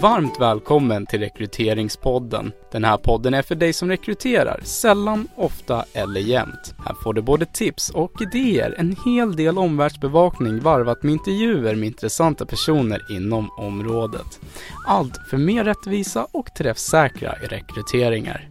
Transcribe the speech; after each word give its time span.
Varmt 0.00 0.40
välkommen 0.40 1.06
till 1.06 1.20
Rekryteringspodden. 1.20 2.52
Den 2.72 2.84
här 2.84 2.96
podden 2.96 3.34
är 3.34 3.42
för 3.42 3.54
dig 3.54 3.72
som 3.72 3.88
rekryterar, 3.88 4.60
sällan, 4.62 5.28
ofta 5.36 5.84
eller 5.92 6.20
jämt. 6.20 6.74
Här 6.86 6.94
får 6.94 7.14
du 7.14 7.22
både 7.22 7.46
tips 7.46 7.90
och 7.90 8.22
idéer, 8.22 8.74
en 8.78 8.96
hel 9.04 9.36
del 9.36 9.58
omvärldsbevakning 9.58 10.60
varvat 10.60 11.02
med 11.02 11.12
intervjuer 11.12 11.74
med 11.74 11.86
intressanta 11.86 12.46
personer 12.46 13.00
inom 13.10 13.50
området. 13.58 14.40
Allt 14.86 15.16
för 15.30 15.36
mer 15.36 15.64
rättvisa 15.64 16.26
och 16.32 16.54
träffsäkra 16.54 17.32
rekryteringar. 17.32 18.48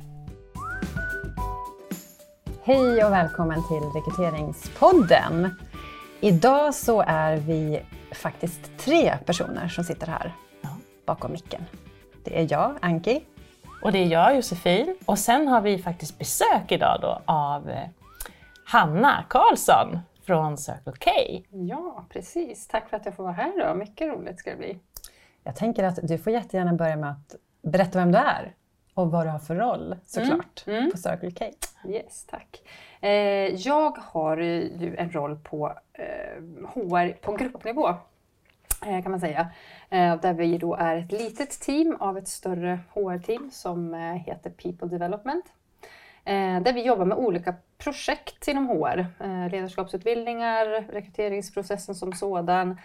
Hej 2.63 3.05
och 3.05 3.11
välkommen 3.11 3.63
till 3.67 4.01
Rekryteringspodden. 4.01 5.49
Idag 6.21 6.75
så 6.75 7.03
är 7.07 7.37
vi 7.37 7.81
faktiskt 8.11 8.71
tre 8.77 9.17
personer 9.25 9.67
som 9.67 9.83
sitter 9.83 10.07
här 10.07 10.33
bakom 11.05 11.31
micken. 11.31 11.65
Det 12.23 12.39
är 12.39 12.47
jag, 12.51 12.77
Anki. 12.81 13.25
Och 13.83 13.91
det 13.91 13.99
är 13.99 14.07
jag, 14.07 14.35
Josefin. 14.35 14.95
Och 15.05 15.19
sen 15.19 15.47
har 15.47 15.61
vi 15.61 15.77
faktiskt 15.77 16.19
besök 16.19 16.71
idag 16.71 16.99
då 17.01 17.21
av 17.25 17.69
eh, 17.69 17.89
Hanna 18.65 19.25
Karlsson 19.29 19.99
från 20.25 20.57
Circle 20.57 20.93
K. 20.99 21.11
Ja, 21.49 22.05
precis. 22.09 22.67
Tack 22.67 22.89
för 22.89 22.97
att 22.97 23.05
jag 23.05 23.15
får 23.15 23.23
vara 23.23 23.33
här 23.33 23.67
då. 23.67 23.73
Mycket 23.73 24.07
roligt 24.07 24.39
ska 24.39 24.49
det 24.49 24.57
bli. 24.57 24.79
Jag 25.43 25.55
tänker 25.55 25.83
att 25.83 25.99
du 26.03 26.17
får 26.17 26.33
jättegärna 26.33 26.73
börja 26.73 26.95
med 26.95 27.11
att 27.11 27.35
berätta 27.61 27.99
vem 27.99 28.11
du 28.11 28.17
är 28.17 28.55
och 28.93 29.11
vad 29.11 29.25
du 29.25 29.29
har 29.29 29.39
för 29.39 29.55
roll 29.55 29.95
såklart 30.05 30.63
mm. 30.67 30.79
Mm. 30.79 30.91
på 30.91 30.97
Circle 30.97 31.31
K. 31.31 31.45
Yes, 31.89 32.25
tack. 32.25 32.61
Eh, 33.01 33.09
jag 33.55 33.97
har 33.97 34.37
ju 34.37 34.95
en 34.97 35.11
roll 35.11 35.35
på 35.35 35.73
HR 36.73 37.07
eh, 37.07 37.13
på 37.13 37.31
gruppnivå 37.31 37.95
kan 38.83 39.11
man 39.11 39.19
säga. 39.19 39.51
Eh, 39.89 40.15
där 40.15 40.33
vi 40.33 40.57
då 40.57 40.75
är 40.75 40.95
ett 40.95 41.11
litet 41.11 41.59
team 41.59 41.97
av 41.99 42.17
ett 42.17 42.27
större 42.27 42.79
HR-team 42.93 43.49
som 43.51 43.93
eh, 43.93 44.13
heter 44.13 44.49
People 44.49 44.87
Development. 44.87 45.45
Där 46.25 46.73
vi 46.73 46.85
jobbar 46.85 47.05
med 47.05 47.17
olika 47.17 47.55
projekt 47.77 48.47
inom 48.47 48.67
HR. 48.67 49.05
Ledarskapsutbildningar, 49.49 50.91
rekryteringsprocessen 50.91 51.95
som 51.95 52.13
sådan. 52.13 52.77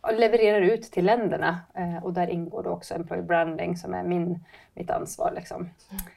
Och 0.00 0.14
levererar 0.14 0.60
ut 0.60 0.82
till 0.82 1.04
länderna. 1.04 1.60
Och 2.02 2.12
där 2.12 2.30
ingår 2.30 2.62
då 2.62 2.70
också 2.70 2.94
Employer 2.94 3.22
Branding 3.22 3.76
som 3.76 3.94
är 3.94 4.02
min, 4.02 4.44
mitt 4.74 4.90
ansvar. 4.90 5.32
Liksom. 5.36 5.60
Mm. 5.60 5.72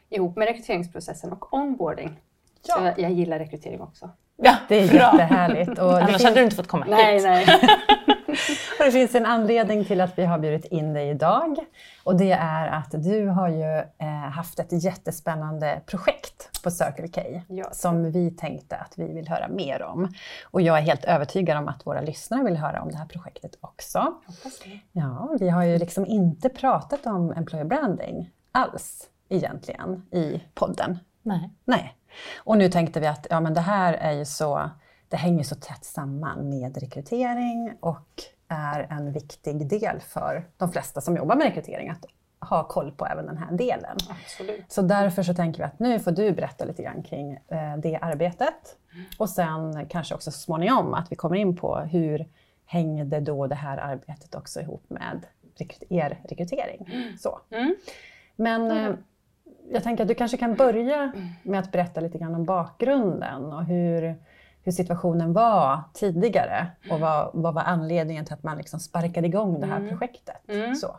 Ihop 0.09 0.35
med 0.35 0.47
rekryteringsprocessen 0.47 1.31
och 1.31 1.53
onboarding. 1.53 2.19
Ja. 2.67 2.75
Så 2.75 2.85
jag, 2.85 2.99
jag 2.99 3.11
gillar 3.11 3.39
rekrytering 3.39 3.81
också. 3.81 4.09
Ja, 4.41 4.55
det 4.67 4.79
är 4.79 4.87
bra. 4.87 5.11
jättehärligt. 5.13 5.79
Och 5.79 5.97
Annars 5.97 6.09
finns... 6.09 6.23
hade 6.23 6.35
du 6.35 6.43
inte 6.43 6.55
fått 6.55 6.67
komma 6.67 6.85
nej, 6.89 7.13
hit. 7.13 7.23
Nej. 7.23 7.45
och 8.79 8.85
det 8.85 8.91
finns 8.91 9.15
en 9.15 9.25
anledning 9.25 9.85
till 9.85 10.01
att 10.01 10.17
vi 10.17 10.25
har 10.25 10.39
bjudit 10.39 10.65
in 10.65 10.93
dig 10.93 11.09
idag. 11.09 11.55
Och 12.03 12.17
det 12.17 12.31
är 12.31 12.67
att 12.67 12.91
du 12.91 13.27
har 13.27 13.49
ju 13.49 13.77
eh, 13.97 14.07
haft 14.07 14.59
ett 14.59 14.83
jättespännande 14.83 15.81
projekt 15.85 16.63
på 16.63 16.71
Circle 16.71 17.07
K 17.07 17.21
ja. 17.47 17.69
som 17.71 18.11
vi 18.11 18.31
tänkte 18.31 18.75
att 18.75 18.93
vi 18.95 19.13
vill 19.13 19.27
höra 19.27 19.47
mer 19.47 19.81
om. 19.81 20.13
Och 20.43 20.61
jag 20.61 20.77
är 20.77 20.81
helt 20.81 21.05
övertygad 21.05 21.57
om 21.57 21.67
att 21.67 21.87
våra 21.87 22.01
lyssnare 22.01 22.43
vill 22.43 22.57
höra 22.57 22.81
om 22.81 22.91
det 22.91 22.97
här 22.97 23.05
projektet 23.05 23.57
också. 23.61 24.13
Ja, 24.91 25.35
vi 25.39 25.49
har 25.49 25.63
ju 25.63 25.77
liksom 25.77 26.05
inte 26.05 26.49
pratat 26.49 27.05
om 27.05 27.31
employer 27.31 27.65
branding 27.65 28.29
alls 28.51 29.09
egentligen 29.29 30.05
i 30.11 30.43
podden. 30.53 30.99
Nej. 31.21 31.49
Nej. 31.65 31.95
Och 32.37 32.57
nu 32.57 32.69
tänkte 32.69 32.99
vi 32.99 33.07
att 33.07 33.27
ja, 33.29 33.39
men 33.39 33.53
det 33.53 33.61
här 33.61 33.93
är 33.93 34.11
ju 34.11 34.25
så, 34.25 34.69
det 35.07 35.17
hänger 35.17 35.43
så 35.43 35.55
tätt 35.55 35.85
samman 35.85 36.49
med 36.49 36.77
rekrytering 36.77 37.73
och 37.79 38.23
är 38.49 38.87
en 38.89 39.11
viktig 39.11 39.69
del 39.69 39.99
för 39.99 40.47
de 40.57 40.71
flesta 40.71 41.01
som 41.01 41.15
jobbar 41.15 41.35
med 41.35 41.45
rekrytering 41.45 41.89
att 41.89 42.05
ha 42.49 42.63
koll 42.67 42.91
på 42.91 43.05
även 43.05 43.25
den 43.25 43.37
här 43.37 43.51
delen. 43.51 43.97
Absolut. 44.09 44.65
Så 44.67 44.81
därför 44.81 45.23
så 45.23 45.33
tänker 45.33 45.59
vi 45.59 45.65
att 45.65 45.79
nu 45.79 45.99
får 45.99 46.11
du 46.11 46.31
berätta 46.31 46.65
lite 46.65 46.83
grann 46.83 47.03
kring 47.03 47.33
eh, 47.33 47.77
det 47.77 47.99
arbetet 48.01 48.77
och 49.17 49.29
sen 49.29 49.87
kanske 49.89 50.15
också 50.15 50.31
så 50.31 50.39
småningom 50.39 50.93
att 50.93 51.11
vi 51.11 51.15
kommer 51.15 51.35
in 51.35 51.55
på 51.55 51.77
hur 51.77 52.27
hängde 52.65 53.19
då 53.19 53.47
det 53.47 53.55
här 53.55 53.77
arbetet 53.77 54.35
också 54.35 54.61
ihop 54.61 54.83
med 54.87 55.25
er 55.89 56.19
rekrytering. 56.29 56.89
Mm. 56.93 57.17
Så. 57.17 57.39
Mm. 57.51 57.75
Men 58.35 58.71
eh, 58.71 58.95
jag 59.71 59.83
tänker 59.83 60.03
att 60.03 60.07
du 60.07 60.15
kanske 60.15 60.37
kan 60.37 60.55
börja 60.55 61.11
med 61.43 61.59
att 61.59 61.71
berätta 61.71 62.01
lite 62.01 62.17
grann 62.17 62.35
om 62.35 62.45
bakgrunden 62.45 63.45
och 63.45 63.63
hur, 63.63 64.15
hur 64.63 64.71
situationen 64.71 65.33
var 65.33 65.79
tidigare 65.93 66.67
och 66.91 66.99
vad, 66.99 67.31
vad 67.33 67.53
var 67.53 67.61
anledningen 67.61 68.25
till 68.25 68.33
att 68.33 68.43
man 68.43 68.57
liksom 68.57 68.79
sparkade 68.79 69.27
igång 69.27 69.59
det 69.59 69.67
här 69.67 69.77
mm. 69.77 69.89
projektet. 69.89 70.49
Mm. 70.49 70.75
Så. 70.75 70.97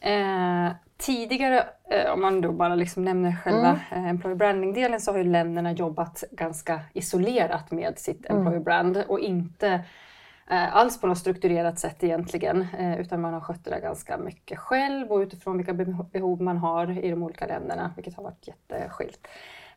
Eh, 0.00 0.72
tidigare, 0.96 1.66
eh, 1.90 2.12
om 2.12 2.20
man 2.20 2.40
då 2.40 2.52
bara 2.52 2.74
liksom 2.74 3.04
nämner 3.04 3.36
själva 3.44 3.80
mm. 3.90 4.04
eh, 4.04 4.10
employer 4.10 4.36
branding-delen, 4.36 5.00
så 5.00 5.12
har 5.12 5.18
ju 5.18 5.24
länderna 5.24 5.72
jobbat 5.72 6.24
ganska 6.30 6.80
isolerat 6.92 7.70
med 7.70 7.98
sitt 7.98 8.26
mm. 8.26 8.38
employer 8.38 8.60
brand 8.60 9.04
och 9.08 9.20
inte 9.20 9.68
eh, 10.50 10.76
alls 10.76 11.00
på 11.00 11.06
något 11.06 11.18
strukturerat 11.18 11.78
sätt 11.78 12.04
egentligen, 12.04 12.66
utan 12.98 13.20
man 13.20 13.34
har 13.34 13.40
skött 13.40 13.64
det 13.64 13.70
där 13.70 13.80
ganska 13.80 14.18
mycket 14.18 14.58
själv 14.58 15.12
och 15.12 15.18
utifrån 15.18 15.56
vilka 15.56 15.74
behov 16.12 16.42
man 16.42 16.56
har 16.56 17.04
i 17.04 17.10
de 17.10 17.22
olika 17.22 17.46
länderna, 17.46 17.92
vilket 17.96 18.16
har 18.16 18.22
varit 18.22 18.48
jätteskilt. 18.48 19.28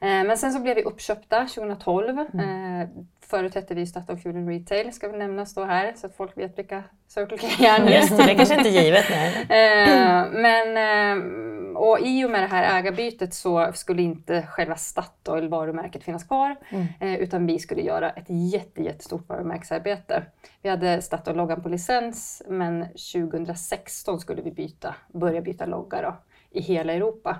Eh, 0.01 0.23
men 0.23 0.37
sen 0.37 0.53
så 0.53 0.59
blev 0.59 0.75
vi 0.75 0.83
uppköpta 0.83 1.47
2012. 1.47 2.25
Mm. 2.33 2.81
Eh, 2.81 2.87
förut 3.21 3.55
hette 3.55 3.75
vi 3.75 3.87
Statoil 3.87 4.47
Retail, 4.47 4.93
ska 4.93 5.07
vi 5.07 5.17
nämnas 5.17 5.53
då 5.53 5.63
här, 5.63 5.93
så 5.95 6.07
att 6.07 6.15
folk 6.15 6.37
vet 6.37 6.57
vilka 6.57 6.83
Circle 7.07 7.37
K 7.37 7.47
är. 7.65 7.89
Just 7.89 8.17
det, 8.17 8.23
det 8.23 8.35
kanske 8.35 8.55
inte 8.55 8.69
är 8.69 8.83
givet. 8.83 9.05
Nej. 9.09 10.29
men 10.31 10.77
och 11.79 11.99
i 11.99 12.25
och 12.25 12.31
med 12.31 12.43
det 12.43 12.47
här 12.47 12.79
ägarbytet 12.79 13.33
så 13.33 13.71
skulle 13.73 14.01
inte 14.01 14.41
själva 14.41 14.75
Statoil 14.75 15.49
varumärket 15.49 16.03
finnas 16.03 16.23
kvar 16.23 16.55
mm. 16.69 16.87
eh, 16.99 17.15
utan 17.15 17.45
vi 17.45 17.59
skulle 17.59 17.81
göra 17.81 18.09
ett 18.09 18.25
jätte, 18.27 18.83
jättestort 18.83 19.29
varumärksarbete. 19.29 20.23
Vi 20.61 20.69
hade 20.69 21.01
Statoil-loggan 21.01 21.63
på 21.63 21.69
licens 21.69 22.41
men 22.47 22.85
2016 23.13 24.19
skulle 24.19 24.41
vi 24.41 24.51
byta, 24.51 24.95
börja 25.07 25.41
byta 25.41 25.65
logga 25.65 26.01
då, 26.01 26.15
i 26.51 26.61
hela 26.61 26.93
Europa 26.93 27.29
eh, 27.29 27.35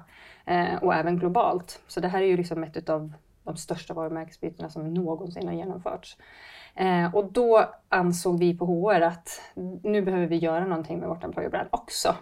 och 0.81 0.95
även 0.95 1.19
globalt. 1.19 1.81
Så 1.87 1.99
det 1.99 2.07
här 2.07 2.21
är 2.21 2.25
ju 2.25 2.37
liksom 2.37 2.63
ett 2.63 2.89
av 2.89 3.13
de 3.43 3.57
största 3.57 3.93
varumärkesbytena 3.93 4.69
som 4.69 4.93
någonsin 4.93 5.47
har 5.47 5.53
genomförts. 5.53 6.17
Eh, 6.75 7.15
och 7.15 7.31
då 7.31 7.69
ansåg 7.89 8.39
vi 8.39 8.57
på 8.57 8.65
HR 8.65 9.01
att 9.01 9.41
nu 9.83 10.01
behöver 10.01 10.27
vi 10.27 10.35
göra 10.35 10.65
någonting 10.65 10.99
med 10.99 11.09
vårt 11.09 11.23
employer 11.23 11.49
brand 11.49 11.67
också 11.71 12.15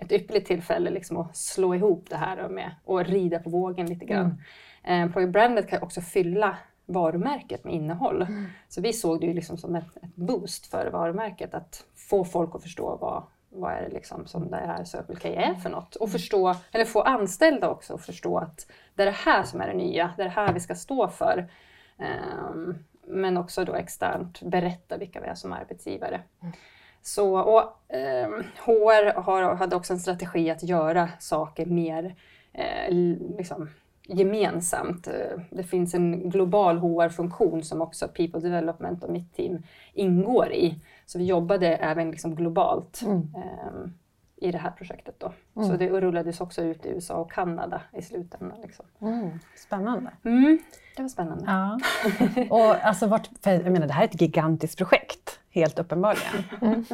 ett 0.00 0.12
ypperligt 0.12 0.46
tillfälle 0.46 0.90
liksom 0.90 1.16
att 1.16 1.36
slå 1.36 1.74
ihop 1.74 2.06
det 2.10 2.16
här 2.16 2.48
med 2.48 2.74
och 2.84 3.04
rida 3.04 3.38
på 3.38 3.50
vågen 3.50 3.86
lite 3.86 4.04
grann. 4.04 4.42
Mm. 4.82 5.12
Eh, 5.16 5.26
Brandet 5.26 5.68
kan 5.68 5.82
också 5.82 6.00
fylla 6.00 6.56
varumärket 6.86 7.64
med 7.64 7.74
innehåll. 7.74 8.22
Mm. 8.22 8.46
Så 8.68 8.80
vi 8.80 8.92
såg 8.92 9.20
det 9.20 9.26
ju 9.26 9.34
liksom 9.34 9.58
som 9.58 9.76
ett, 9.76 9.96
ett, 9.96 10.16
boost 10.16 10.66
för 10.66 10.90
varumärket 10.92 11.54
att 11.54 11.84
få 11.94 12.24
folk 12.24 12.54
att 12.54 12.62
förstå 12.62 12.98
vad, 13.00 13.22
vad 13.50 13.72
är 13.72 13.82
det 13.82 13.94
liksom 13.94 14.26
som 14.26 14.50
det 14.50 14.56
här 14.56 14.84
Circle 14.84 15.16
K 15.16 15.28
är 15.28 15.54
för 15.54 15.70
något. 15.70 15.96
Och 15.96 16.10
förstå, 16.10 16.56
eller 16.72 16.84
få 16.84 17.02
anställda 17.02 17.70
också 17.70 17.94
att 17.94 18.06
förstå 18.06 18.38
att 18.38 18.66
det 18.94 19.02
är 19.02 19.06
det 19.06 19.12
här 19.12 19.42
som 19.42 19.60
är 19.60 19.66
det 19.66 19.74
nya, 19.74 20.14
det 20.16 20.22
är 20.22 20.26
det 20.26 20.32
här 20.32 20.52
vi 20.52 20.60
ska 20.60 20.74
stå 20.74 21.08
för. 21.08 21.50
Um, 21.98 22.84
men 23.06 23.36
också 23.36 23.64
då 23.64 23.74
externt 23.74 24.42
berätta 24.42 24.96
vilka 24.96 25.20
vi 25.20 25.26
är 25.26 25.34
som 25.34 25.52
arbetsgivare. 25.52 26.20
Mm. 26.42 26.52
Så, 27.02 27.40
och, 27.40 27.94
eh, 27.94 28.28
HR 28.64 29.20
har, 29.20 29.54
hade 29.54 29.76
också 29.76 29.92
en 29.92 29.98
strategi 29.98 30.50
att 30.50 30.62
göra 30.62 31.08
saker 31.18 31.66
mer 31.66 32.14
eh, 32.52 32.94
liksom, 33.38 33.68
gemensamt. 34.06 35.06
Eh, 35.06 35.40
det 35.50 35.62
finns 35.62 35.94
en 35.94 36.30
global 36.30 36.78
HR-funktion 36.78 37.62
som 37.62 37.80
också 37.80 38.08
People 38.08 38.40
Development 38.40 39.04
och 39.04 39.10
mitt 39.10 39.34
team 39.34 39.62
ingår 39.94 40.52
i. 40.52 40.80
Så 41.10 41.18
vi 41.18 41.24
jobbade 41.24 41.68
även 41.68 42.10
liksom 42.10 42.34
globalt 42.34 43.02
mm. 43.02 43.28
eh, 43.34 43.90
i 44.36 44.52
det 44.52 44.58
här 44.58 44.70
projektet. 44.70 45.14
Då. 45.18 45.32
Mm. 45.56 45.68
Så 45.68 45.76
det 45.76 45.88
rullades 46.00 46.40
också 46.40 46.62
ut 46.62 46.86
i 46.86 46.88
USA 46.88 47.14
och 47.14 47.32
Kanada 47.32 47.82
i 47.92 48.02
slutändan. 48.02 48.60
Liksom. 48.62 48.84
Mm. 49.00 49.30
Spännande. 49.56 50.10
Mm, 50.24 50.58
det 50.96 51.02
var 51.02 51.08
spännande. 51.08 51.44
Ja. 51.46 51.80
och 52.50 52.86
alltså 52.86 53.06
vart, 53.06 53.30
jag 53.42 53.72
menar, 53.72 53.86
det 53.86 53.92
här 53.92 54.02
är 54.02 54.08
ett 54.08 54.20
gigantiskt 54.20 54.78
projekt 54.78 55.39
helt 55.52 55.78
uppenbarligen. 55.78 56.44
Mm. 56.62 56.84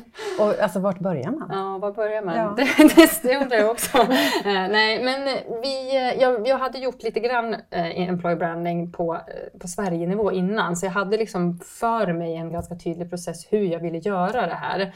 Och 0.41 0.61
alltså, 0.61 0.81
vart 0.81 0.99
börjar 0.99 1.31
man? 1.31 1.49
Ja, 1.53 1.79
var 1.79 1.93
börjar 1.93 2.23
man? 2.23 2.37
Ja. 2.37 2.55
Det, 2.57 2.95
det, 2.97 3.23
det 3.23 3.37
undrar 3.37 3.57
jag 3.57 3.71
också. 3.71 3.99
uh, 3.99 4.09
nej, 4.45 5.05
men 5.05 5.25
vi, 5.63 5.99
uh, 5.99 6.23
jag, 6.23 6.49
jag 6.49 6.59
hade 6.59 6.79
gjort 6.79 7.03
lite 7.03 7.21
grann 7.21 7.55
uh, 7.55 8.09
employer 8.09 8.37
branding 8.37 8.93
på, 8.93 9.15
uh, 9.15 9.61
på 9.61 9.69
Sverige-nivå 9.69 10.33
innan, 10.33 10.77
så 10.77 10.87
jag 10.87 10.91
hade 10.91 11.17
liksom 11.17 11.59
för 11.59 12.13
mig 12.13 12.37
en 12.37 12.53
ganska 12.53 12.75
tydlig 12.75 13.11
process 13.11 13.47
hur 13.51 13.65
jag 13.65 13.81
ville 13.81 13.99
göra 13.99 14.47
det 14.47 14.55
här. 14.55 14.93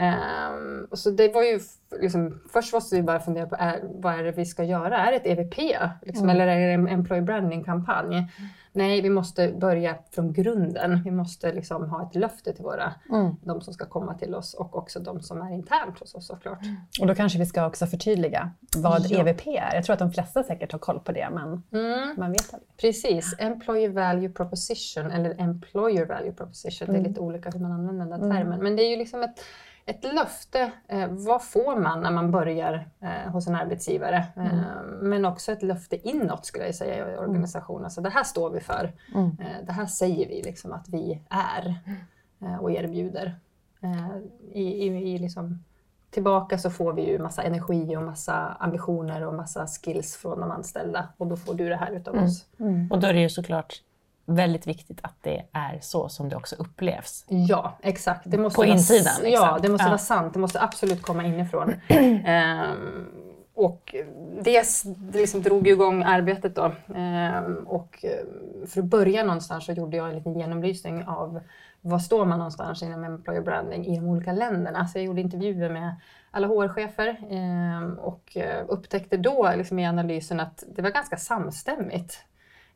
Um, 0.00 0.88
så 0.92 1.10
det 1.10 1.34
var 1.34 1.42
ju 1.42 1.60
liksom, 2.00 2.40
först 2.52 2.72
måste 2.72 2.96
vi 2.96 3.02
bara 3.02 3.20
fundera 3.20 3.46
på 3.46 3.56
är, 3.58 3.80
vad 3.82 4.14
är 4.14 4.24
det 4.24 4.32
vi 4.32 4.44
ska 4.44 4.64
göra? 4.64 4.98
Är 4.98 5.10
det 5.10 5.16
ett 5.16 5.26
EVP? 5.26 5.56
Liksom, 6.02 6.28
Eller 6.28 6.46
är 6.46 6.66
det 6.66 6.72
en 6.72 6.88
Employee 6.88 7.22
Branding-kampanj? 7.22 8.28
Nej, 8.72 9.00
vi 9.00 9.10
måste 9.10 9.52
börja 9.52 9.98
från 10.10 10.32
grunden. 10.32 11.02
Vi 11.04 11.10
måste 11.10 11.52
liksom 11.52 11.90
ha 11.90 12.06
ett 12.08 12.14
löfte 12.14 12.52
till 12.52 12.64
våra, 12.64 12.92
de 13.44 13.60
som 13.60 13.74
ska 13.74 13.86
komma 13.86 14.14
till 14.14 14.34
oss 14.34 14.54
och 14.54 14.76
också 14.76 15.00
de 15.00 15.20
som 15.22 15.42
är 15.42 15.54
internt 15.54 15.98
hos 15.98 16.14
oss 16.14 16.26
såklart. 16.26 16.58
Och 17.00 17.06
då 17.06 17.14
kanske 17.14 17.38
vi 17.38 17.46
ska 17.46 17.66
också 17.66 17.86
förtydliga 17.86 18.50
vad 18.76 19.06
Ja. 19.08 19.20
EVP 19.20 19.46
är. 19.46 19.74
Jag 19.74 19.84
tror 19.84 19.94
att 19.94 19.98
de 19.98 20.12
flesta 20.12 20.42
säkert 20.42 20.72
har 20.72 20.78
koll 20.78 21.00
på 21.00 21.12
det, 21.12 21.28
men 21.32 21.62
man 22.16 22.32
vet 22.32 22.54
aldrig. 22.54 22.76
Precis, 22.80 23.34
Employer 23.38 23.88
Value 23.88 24.28
Proposition 24.28 25.10
eller 25.10 25.40
Employer 25.40 26.06
Value 26.06 26.32
Proposition. 26.32 26.92
Det 26.92 26.98
är 26.98 27.04
lite 27.04 27.20
olika 27.20 27.50
hur 27.50 27.60
man 27.60 27.72
använder 27.72 28.06
den 28.06 28.20
där 28.20 28.36
termen. 28.36 28.62
Men 28.62 28.76
det 28.76 28.82
är 28.82 28.90
ju 28.90 28.96
liksom 28.96 29.22
ett, 29.22 29.40
ett 29.90 30.14
löfte. 30.14 30.72
Eh, 30.88 31.08
vad 31.08 31.42
får 31.42 31.76
man 31.76 32.00
när 32.00 32.10
man 32.10 32.30
börjar 32.30 32.88
eh, 33.00 33.32
hos 33.32 33.46
en 33.46 33.54
arbetsgivare? 33.54 34.26
Eh, 34.36 34.82
men 35.00 35.24
också 35.24 35.52
ett 35.52 35.62
löfte 35.62 36.08
inåt 36.08 36.46
skulle 36.46 36.66
jag 36.66 36.74
säga 36.74 37.14
i 37.14 37.16
organisationen. 37.16 37.90
Så 37.90 38.00
det 38.00 38.10
här 38.10 38.24
står 38.24 38.50
vi 38.50 38.60
för. 38.60 38.92
Eh, 39.14 39.66
det 39.66 39.72
här 39.72 39.86
säger 39.86 40.28
vi 40.28 40.42
liksom 40.42 40.72
att 40.72 40.88
vi 40.88 41.22
är 41.28 41.74
eh, 42.42 42.56
och 42.56 42.70
erbjuder. 42.70 43.38
Eh, 43.82 44.16
i, 44.52 44.62
i, 44.62 45.14
i 45.14 45.18
liksom, 45.18 45.64
tillbaka 46.10 46.58
så 46.58 46.70
får 46.70 46.92
vi 46.92 47.10
ju 47.10 47.18
massa 47.18 47.42
energi 47.42 47.96
och 47.96 48.02
massa 48.02 48.56
ambitioner 48.60 49.26
och 49.26 49.34
massa 49.34 49.66
skills 49.66 50.16
från 50.16 50.40
de 50.40 50.50
anställda. 50.50 51.08
Och 51.16 51.26
då 51.26 51.36
får 51.36 51.54
du 51.54 51.68
det 51.68 51.76
här 51.76 51.92
utav 51.92 52.14
oss. 52.14 52.46
Och 52.90 53.00
då 53.00 53.06
är 53.06 53.12
det 53.12 53.20
ju 53.20 53.28
såklart 53.28 53.82
väldigt 54.34 54.66
viktigt 54.66 54.98
att 55.02 55.14
det 55.22 55.42
är 55.52 55.78
så 55.80 56.08
som 56.08 56.28
det 56.28 56.36
också 56.36 56.56
upplevs. 56.58 57.24
Ja, 57.28 57.78
exakt. 57.82 58.20
Det 58.24 58.38
måste 58.38 58.56
På 58.56 58.62
vara, 58.62 58.72
insidan, 58.72 59.12
Ja, 59.24 59.58
det 59.62 59.68
måste 59.68 59.84
Ja. 59.84 59.88
vara 59.88 59.98
sant. 59.98 60.32
Det 60.34 60.38
måste 60.40 60.60
absolut 60.62 61.02
komma 61.02 61.24
inifrån. 61.24 61.74
Ehm, 62.24 63.06
och 63.54 63.94
det, 64.42 64.56
s- 64.56 64.82
det 64.86 65.18
liksom 65.18 65.42
drog 65.42 65.68
igång 65.68 66.02
arbetet 66.02 66.54
då. 66.56 66.72
Ehm, 66.94 67.54
och 67.66 68.04
eh, 68.04 68.66
för 68.66 68.80
att 68.80 68.86
börja 68.86 69.24
någonstans 69.24 69.64
så 69.66 69.72
gjorde 69.72 69.96
jag 69.96 70.08
en 70.08 70.14
liten 70.16 70.38
genomlysning 70.38 71.04
av 71.04 71.40
var 71.80 71.98
står 71.98 72.24
man 72.24 72.38
någonstans 72.38 72.82
inom 72.82 73.04
employer 73.04 73.40
branding 73.42 73.86
i 73.86 73.96
de 73.96 74.06
olika 74.08 74.32
länderna. 74.32 74.86
Så 74.86 74.98
jag 74.98 75.04
gjorde 75.04 75.20
intervjuer 75.20 75.70
med 75.70 75.94
alla 76.30 76.46
HR-chefer 76.46 77.16
ehm, 77.30 77.98
och 77.98 78.36
eh, 78.36 78.64
upptäckte 78.68 79.16
då 79.16 79.52
liksom 79.56 79.78
i 79.78 79.86
analysen 79.86 80.40
att 80.40 80.64
det 80.76 80.82
var 80.82 80.90
ganska 80.90 81.16
samstämmigt. 81.16 82.18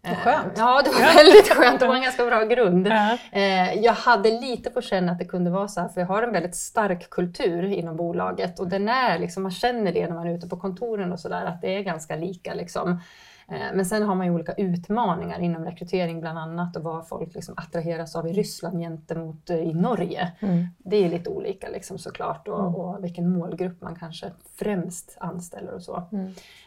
Vad 0.04 0.16
skönt. 0.16 0.52
Ja, 0.56 0.82
det 0.84 0.90
var 0.90 1.14
väldigt 1.14 1.52
skönt. 1.52 1.80
Det 1.80 1.86
var 1.86 1.94
en 1.94 2.02
ganska 2.02 2.26
bra 2.26 2.44
grund. 2.44 2.86
Ja. 2.86 3.18
Eh, 3.32 3.74
jag 3.74 3.92
hade 3.92 4.30
lite 4.30 4.70
på 4.70 4.82
känn 4.82 5.08
att 5.08 5.18
det 5.18 5.24
kunde 5.24 5.50
vara 5.50 5.68
så 5.68 5.80
här, 5.80 5.88
för 5.88 6.00
jag 6.00 6.08
har 6.08 6.22
en 6.22 6.32
väldigt 6.32 6.56
stark 6.56 7.10
kultur 7.10 7.64
inom 7.64 7.96
bolaget 7.96 8.60
och 8.60 8.68
den 8.68 8.88
är 8.88 9.18
liksom, 9.18 9.42
man 9.42 9.52
känner 9.52 9.92
det 9.92 10.06
när 10.08 10.14
man 10.14 10.26
är 10.26 10.34
ute 10.34 10.48
på 10.48 10.56
kontoren 10.56 11.12
och 11.12 11.20
sådär, 11.20 11.46
att 11.46 11.60
det 11.60 11.76
är 11.76 11.80
ganska 11.82 12.16
lika 12.16 12.54
liksom. 12.54 13.00
Eh, 13.49 13.75
Men 13.75 13.87
sen 13.87 14.02
har 14.02 14.14
man 14.14 14.26
ju 14.26 14.32
olika 14.32 14.52
utmaningar 14.52 15.41
inom 15.41 15.64
rekrytering 15.64 16.20
bland 16.20 16.38
annat 16.38 16.76
och 16.76 16.82
vad 16.82 17.08
folk 17.08 17.35
liksom 17.35 17.55
attraheras 17.56 18.17
av 18.17 18.29
i 18.29 18.32
Ryssland 18.32 18.79
gentemot 18.81 19.50
eh, 19.50 19.56
i 19.58 19.75
Norge. 19.75 20.32
Det 20.79 20.96
är 21.05 21.08
lite 21.08 21.31
olika 21.31 21.69
liksom 21.69 21.99
såklart 21.99 22.49
och, 22.49 22.79
och 22.79 23.05
vilken 23.05 23.32
målgrupp 23.38 23.81
man 23.82 23.94
kanske 23.96 24.31
främst 24.58 25.17
anställer 25.20 25.75
och 25.75 25.82
så. 25.82 26.02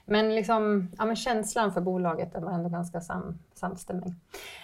Men, 0.05 0.35
liksom, 0.35 0.91
ja, 0.97 1.05
men 1.05 1.15
känslan 1.15 1.73
för 1.73 1.81
bolaget 1.81 2.29
var 2.41 2.51
ändå 2.51 2.69
ganska 2.69 3.01
sam, 3.01 3.39
samstämmig. 3.53 4.13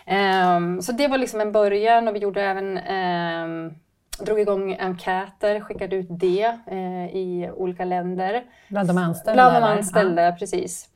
Ehm, 0.06 0.82
så 0.82 0.92
det 0.92 1.08
var 1.08 1.18
liksom 1.18 1.42
en 1.42 1.52
början 1.52 2.08
och 2.08 2.16
vi 2.16 2.20
gjorde 2.20 2.42
även 2.42 2.78
ehm, 2.78 3.74
drog 4.20 4.40
igång 4.40 4.78
enkäter, 4.80 5.60
skickade 5.60 5.96
ut 5.96 6.08
det 6.10 6.58
eh, 6.68 7.06
i 7.16 7.52
olika 7.56 7.86
länder. 7.86 8.44
Bland 8.70 8.88
de 8.88 8.98
anställda? 8.98 9.34
Bland 9.34 9.64
de 9.66 9.78
anställda, 9.78 10.32
precis. 10.32 10.90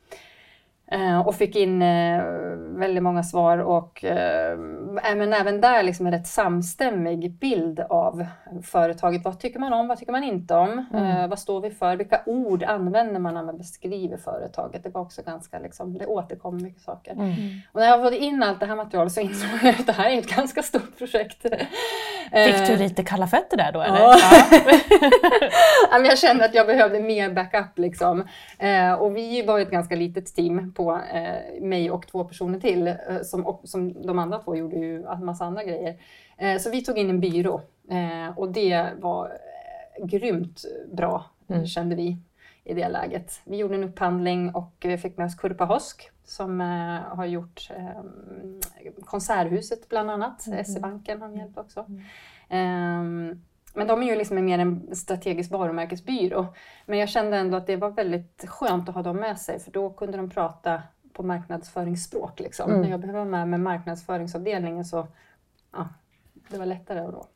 Eh, 0.90 1.20
och 1.26 1.34
fick 1.34 1.56
in 1.56 1.82
eh, 1.82 2.22
väldigt 2.78 3.02
många 3.02 3.22
svar 3.22 3.58
och 3.58 4.04
eh, 4.04 4.58
men 5.16 5.32
även 5.32 5.60
där 5.60 5.82
liksom 5.82 6.06
en 6.06 6.12
rätt 6.12 6.26
samstämmig 6.26 7.32
bild 7.32 7.80
av 7.80 8.26
företaget. 8.62 9.24
Vad 9.24 9.40
tycker 9.40 9.58
man 9.58 9.72
om, 9.72 9.88
vad 9.88 9.98
tycker 9.98 10.12
man 10.12 10.24
inte 10.24 10.54
om? 10.54 10.86
Eh, 10.94 11.28
vad 11.28 11.38
står 11.38 11.60
vi 11.60 11.70
för? 11.70 11.96
Vilka 11.96 12.22
ord 12.26 12.62
använder 12.62 13.20
man 13.20 13.34
när 13.34 13.42
man 13.42 13.58
beskriver 13.58 14.16
företaget? 14.16 14.82
Det 14.82 14.90
var 14.90 15.00
också 15.00 15.22
ganska, 15.22 15.58
liksom, 15.58 15.98
det 15.98 16.06
återkom 16.06 16.56
mycket 16.56 16.82
saker. 16.82 17.12
Och 17.72 17.80
när 17.80 17.86
jag 17.86 18.02
fått 18.02 18.14
in 18.14 18.42
allt 18.42 18.60
det 18.60 18.66
här 18.66 18.76
materialet 18.76 19.12
så 19.12 19.20
insåg 19.28 19.50
jag 19.62 19.74
att 19.80 19.86
det 19.86 19.92
här 19.92 20.10
är 20.10 20.18
ett 20.18 20.36
ganska 20.36 20.62
stort 20.62 20.98
projekt. 20.98 21.46
Fick 22.32 22.66
du 22.66 22.76
lite 22.76 23.04
kalla 23.04 23.26
fötter 23.26 23.56
där 23.56 23.72
då 23.72 23.80
eller? 23.80 23.98
Ja. 23.98 24.16
Ja, 25.90 25.98
jag 26.04 26.18
kände 26.18 26.44
att 26.44 26.54
jag 26.54 26.66
behövde 26.66 27.00
mer 27.00 27.30
backup. 27.30 27.78
Liksom. 27.78 28.24
Eh, 28.58 28.92
och 28.92 29.16
vi 29.16 29.42
var 29.42 29.60
ett 29.60 29.70
ganska 29.70 29.96
litet 29.96 30.34
team 30.34 30.72
på 30.72 31.00
eh, 31.14 31.62
mig 31.62 31.90
och 31.90 32.06
två 32.06 32.24
personer 32.24 32.60
till. 32.60 32.88
Eh, 32.88 32.94
som, 33.24 33.58
som 33.64 34.06
de 34.06 34.18
andra 34.18 34.38
två 34.38 34.56
gjorde 34.56 34.76
ju 34.76 35.04
en 35.04 35.24
massa 35.24 35.44
andra 35.44 35.64
grejer. 35.64 35.96
Eh, 36.38 36.58
så 36.58 36.70
vi 36.70 36.84
tog 36.84 36.98
in 36.98 37.10
en 37.10 37.20
byrå. 37.20 37.60
Eh, 37.90 38.38
och 38.38 38.52
det 38.52 38.86
var 38.98 39.26
eh, 39.26 40.06
grymt 40.06 40.62
bra, 40.92 41.24
kände 41.66 41.96
vi 41.96 42.16
i 42.68 42.74
det 42.74 42.88
läget. 42.88 43.40
Vi 43.44 43.56
gjorde 43.56 43.74
en 43.74 43.84
upphandling 43.84 44.54
och 44.54 44.86
eh, 44.86 44.98
fick 44.98 45.16
med 45.16 45.26
oss 45.26 45.34
Kurpa 45.34 45.64
Hosk 45.64 46.10
som 46.24 46.60
eh, 46.60 47.16
har 47.16 47.26
gjort 47.26 47.70
eh, 47.70 48.02
Konserthuset 49.04 49.88
bland 49.88 50.10
annat. 50.10 50.42
SE-banken 50.42 51.22
har 51.22 51.28
hjälpt 51.28 51.58
också. 51.58 51.86
Ehm, 52.48 53.42
men 53.74 53.86
de 53.86 54.02
är 54.02 54.06
ju 54.06 54.16
liksom 54.16 54.44
mer 54.44 54.58
en 54.58 54.96
strategisk 54.96 55.50
varumärkesbyrå. 55.50 56.46
Men 56.86 56.98
jag 56.98 57.08
kände 57.08 57.36
ändå 57.36 57.56
att 57.56 57.66
det 57.66 57.76
var 57.76 57.90
väldigt 57.90 58.44
skönt 58.48 58.88
att 58.88 58.94
ha 58.94 59.02
dem 59.02 59.16
med 59.16 59.38
sig 59.38 59.60
för 59.60 59.70
då 59.70 59.90
kunde 59.90 60.16
de 60.16 60.30
prata 60.30 60.82
på 61.12 61.22
marknadsföringsspråk. 61.22 62.40
Liksom. 62.40 62.70
När 62.70 62.90
jag 62.90 63.00
behövde 63.00 63.18
vara 63.18 63.30
med 63.30 63.48
med 63.48 63.60
marknadsföringsavdelningen 63.60 64.84
så 64.84 65.06
ja, 65.72 65.88
det 66.48 66.58
var 66.58 66.66
lättare 66.66 67.00
då. 67.00 67.26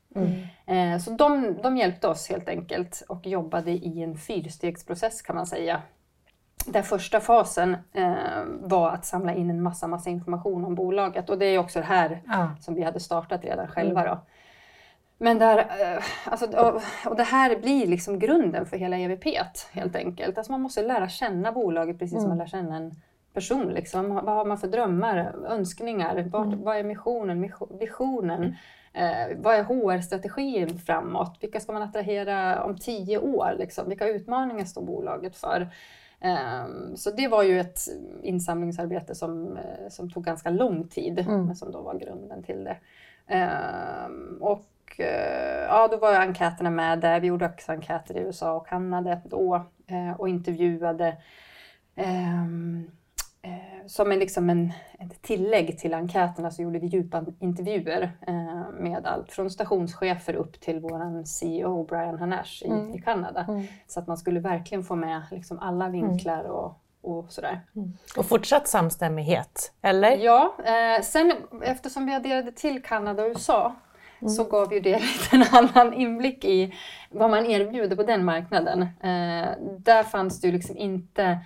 Eh, 0.67 0.99
så 0.99 1.11
de, 1.11 1.57
de 1.63 1.77
hjälpte 1.77 2.09
oss 2.09 2.29
helt 2.29 2.49
enkelt 2.49 3.03
och 3.09 3.27
jobbade 3.27 3.71
i 3.71 4.03
en 4.03 4.17
fyrstegsprocess 4.17 5.23
kan 5.23 5.37
man 5.37 5.47
säga. 5.47 5.83
Där 6.67 6.83
första 6.83 7.21
fasen 7.21 7.77
eh, 7.93 8.13
var 8.61 8.91
att 8.91 9.05
samla 9.05 9.35
in 9.35 9.51
en 9.51 9.63
massa, 9.63 9.87
massa 9.87 10.11
information 10.11 10.65
om 10.65 10.75
bolaget 10.75 11.31
och 11.31 11.39
det 11.39 11.47
är 11.47 11.59
också 11.59 11.79
det 11.79 11.85
här 11.87 12.23
Ja. 12.27 12.51
som 12.61 12.75
vi 12.75 12.83
hade 12.83 13.01
startat 13.01 13.45
redan 13.45 13.69
själva. 13.69 14.05
Då. 14.05 14.21
Men 15.19 15.39
där, 15.39 15.59
eh, 15.59 16.03
alltså, 16.25 16.47
och, 17.11 17.17
det 17.17 17.23
här 17.23 17.57
blir 17.61 17.87
liksom 17.87 18.19
grunden 18.19 18.67
för 18.67 18.77
hela 18.77 18.99
EVP 18.99 19.25
helt 19.73 19.97
enkelt. 19.97 20.39
Alltså 20.39 20.53
man 20.53 20.61
måste 20.61 20.83
lära 20.83 21.09
känna 21.09 21.53
bolaget 21.53 21.99
precis 21.99 22.21
som 22.21 22.29
man 22.29 22.39
lär 22.39 22.47
känna 22.47 22.77
en 22.77 22.93
person. 23.35 23.69
Liksom. 23.69 24.15
Vad 24.15 24.35
har 24.35 24.45
man 24.45 24.59
för 24.59 24.69
drömmar, 24.69 25.17
önskningar? 25.49 26.29
Vart, 26.33 26.55
Vad 26.55 26.77
är 26.77 26.85
missionen, 26.85 27.41
mission- 27.45 27.79
visionen? 27.81 28.57
Eh, 28.93 29.37
vad 29.37 29.55
är 29.55 29.65
HR-strategin 29.65 30.79
framåt? 30.79 31.39
Vilka 31.41 31.61
ska 31.61 31.73
man 31.73 31.83
attrahera 31.83 32.65
om 32.65 32.79
tio 32.79 33.19
år? 33.19 33.55
Liksom? 33.59 33.89
Vilka 33.89 34.09
utmaningar 34.09 34.65
står 34.65 34.83
bolaget 34.83 35.37
för? 35.37 35.69
Ehm, 36.21 36.97
så 36.97 37.11
det 37.11 37.29
var 37.29 37.43
ju 37.43 37.61
ett 37.61 37.81
insamlingsarbete 38.23 39.15
som, 39.15 39.57
eh, 39.57 39.89
som 39.89 40.11
tog 40.11 40.25
ganska 40.25 40.51
lång 40.51 40.89
tid, 40.89 41.25
men 41.29 41.57
som 41.57 41.73
då 41.73 41.83
var 41.83 41.95
grunden 41.95 42.43
till 42.43 42.65
det. 42.65 42.77
Ehm, 43.27 44.39
och 44.41 45.01
eh, 45.01 45.65
ja, 45.69 45.89
då 45.89 45.97
var 45.97 46.15
enkäterna 46.15 46.71
med 46.71 47.01
där. 47.01 47.21
Vi 47.21 47.27
gjorde 47.27 47.47
också 47.47 47.73
enkäter 47.73 48.17
i 48.17 48.21
USA 48.21 48.53
och 48.53 48.67
Kanada 48.67 49.21
då 49.25 49.67
eh, 49.87 50.21
och 50.21 50.29
intervjuade 50.29 51.17
ehm, 51.97 52.89
eh, 52.89 52.93
som 53.87 54.13
en, 54.13 54.19
liksom 54.19 54.51
en, 54.51 54.73
ett 54.99 55.23
tillägg 55.23 55.79
till 55.79 55.95
enkäterna 55.95 56.51
så 56.51 56.63
gjorde 56.63 56.79
vi 56.79 56.87
djupa 56.87 57.25
intervjuer 57.41 58.13
eh, 58.27 58.71
med 58.81 59.07
allt 59.07 59.33
från 59.33 59.51
stationschefer 59.51 60.35
upp 60.35 60.61
till 60.61 60.81
vår 60.81 61.25
CEO 61.25 61.85
Brian 61.85 62.19
Hanash 62.19 62.63
i, 62.63 62.97
i 62.97 63.03
Kanada. 63.05 63.47
Så 63.87 64.01
att 64.01 64.07
man 64.07 64.17
skulle 64.17 64.41
verkligen 64.41 64.85
få 64.85 64.95
med 64.95 65.23
liksom 65.31 65.59
alla 65.59 65.89
vinklar 65.89 66.45
och, 66.45 66.81
och 67.01 67.33
sådär. 67.33 67.61
Och 68.17 68.27
fortsatt 68.27 68.69
samstämmighet, 68.69 69.73
eller? 69.83 70.17
Ja, 70.17 70.55
eh, 70.65 71.03
sen 71.03 71.33
eftersom 71.63 72.07
vi 72.07 72.15
adderade 72.15 72.53
till 72.53 72.83
Kanada 72.83 73.23
och 73.23 73.29
USA 73.29 73.75
så 74.29 74.45
gav 74.45 74.73
ju 74.73 74.81
det 74.81 74.99
lite 75.01 75.37
en 75.37 75.45
annan 75.51 75.95
inblick 75.95 76.45
i 76.45 76.75
vad 77.11 77.31
man 77.31 77.47
erbjuder 77.47 77.97
på 77.97 78.03
den 78.03 78.25
marknaden. 78.25 78.83
Eh, 78.83 79.49
där 79.79 80.03
fanns 80.03 80.41
det 80.41 80.47
ju 80.47 80.53
liksom 80.53 80.77
inte 80.77 81.39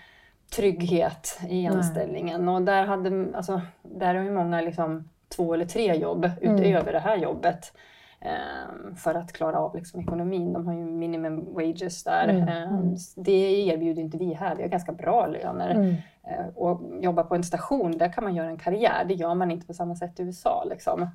trygghet 0.51 1.41
i 1.49 1.67
anställningen 1.67 2.49
och 2.49 2.63
där, 2.63 2.85
hade, 2.85 3.37
alltså, 3.37 3.61
där 3.83 4.15
har 4.15 4.23
ju 4.23 4.31
många 4.31 4.61
liksom 4.61 5.09
två 5.37 5.55
eller 5.55 5.65
tre 5.65 5.95
jobb 5.95 6.31
utöver 6.41 6.93
det 6.93 6.99
här 6.99 7.17
jobbet 7.17 7.73
eh, 8.21 8.95
för 8.97 9.15
att 9.15 9.33
klara 9.33 9.59
av 9.59 9.77
liksom, 9.77 10.01
ekonomin. 10.01 10.53
De 10.53 10.67
har 10.67 10.75
ju 10.75 10.85
minimum 10.85 11.55
wages 11.55 12.05
där. 12.05 12.29
Eh, 12.29 12.79
det 13.17 13.67
erbjuder 13.67 14.03
inte 14.03 14.19
vi 14.19 14.35
här. 14.35 14.57
Vi 14.57 14.63
har 14.63 14.69
ganska 14.69 14.93
bra 14.93 15.27
löner. 15.27 16.03
Eh, 16.25 16.47
och 16.55 16.83
jobba 17.01 17.23
på 17.23 17.35
en 17.35 17.45
station, 17.45 17.99
där 17.99 18.13
kan 18.13 18.25
man 18.25 18.35
göra 18.35 18.49
en 18.49 18.59
karriär. 18.59 19.05
Det 19.09 19.15
gör 19.15 19.35
man 19.35 19.51
inte 19.51 19.67
på 19.67 19.75
samma 19.75 19.97
sätt 19.97 20.21
i 20.21 20.23
USA. 20.23 20.65
Liksom. 20.71 21.11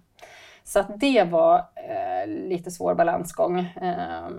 Så 0.63 0.79
att 0.79 0.99
det 0.99 1.23
var 1.23 1.57
eh, 1.75 2.27
lite 2.27 2.71
svår 2.71 2.95
balansgång. 2.95 3.59
Eh, 3.59 4.29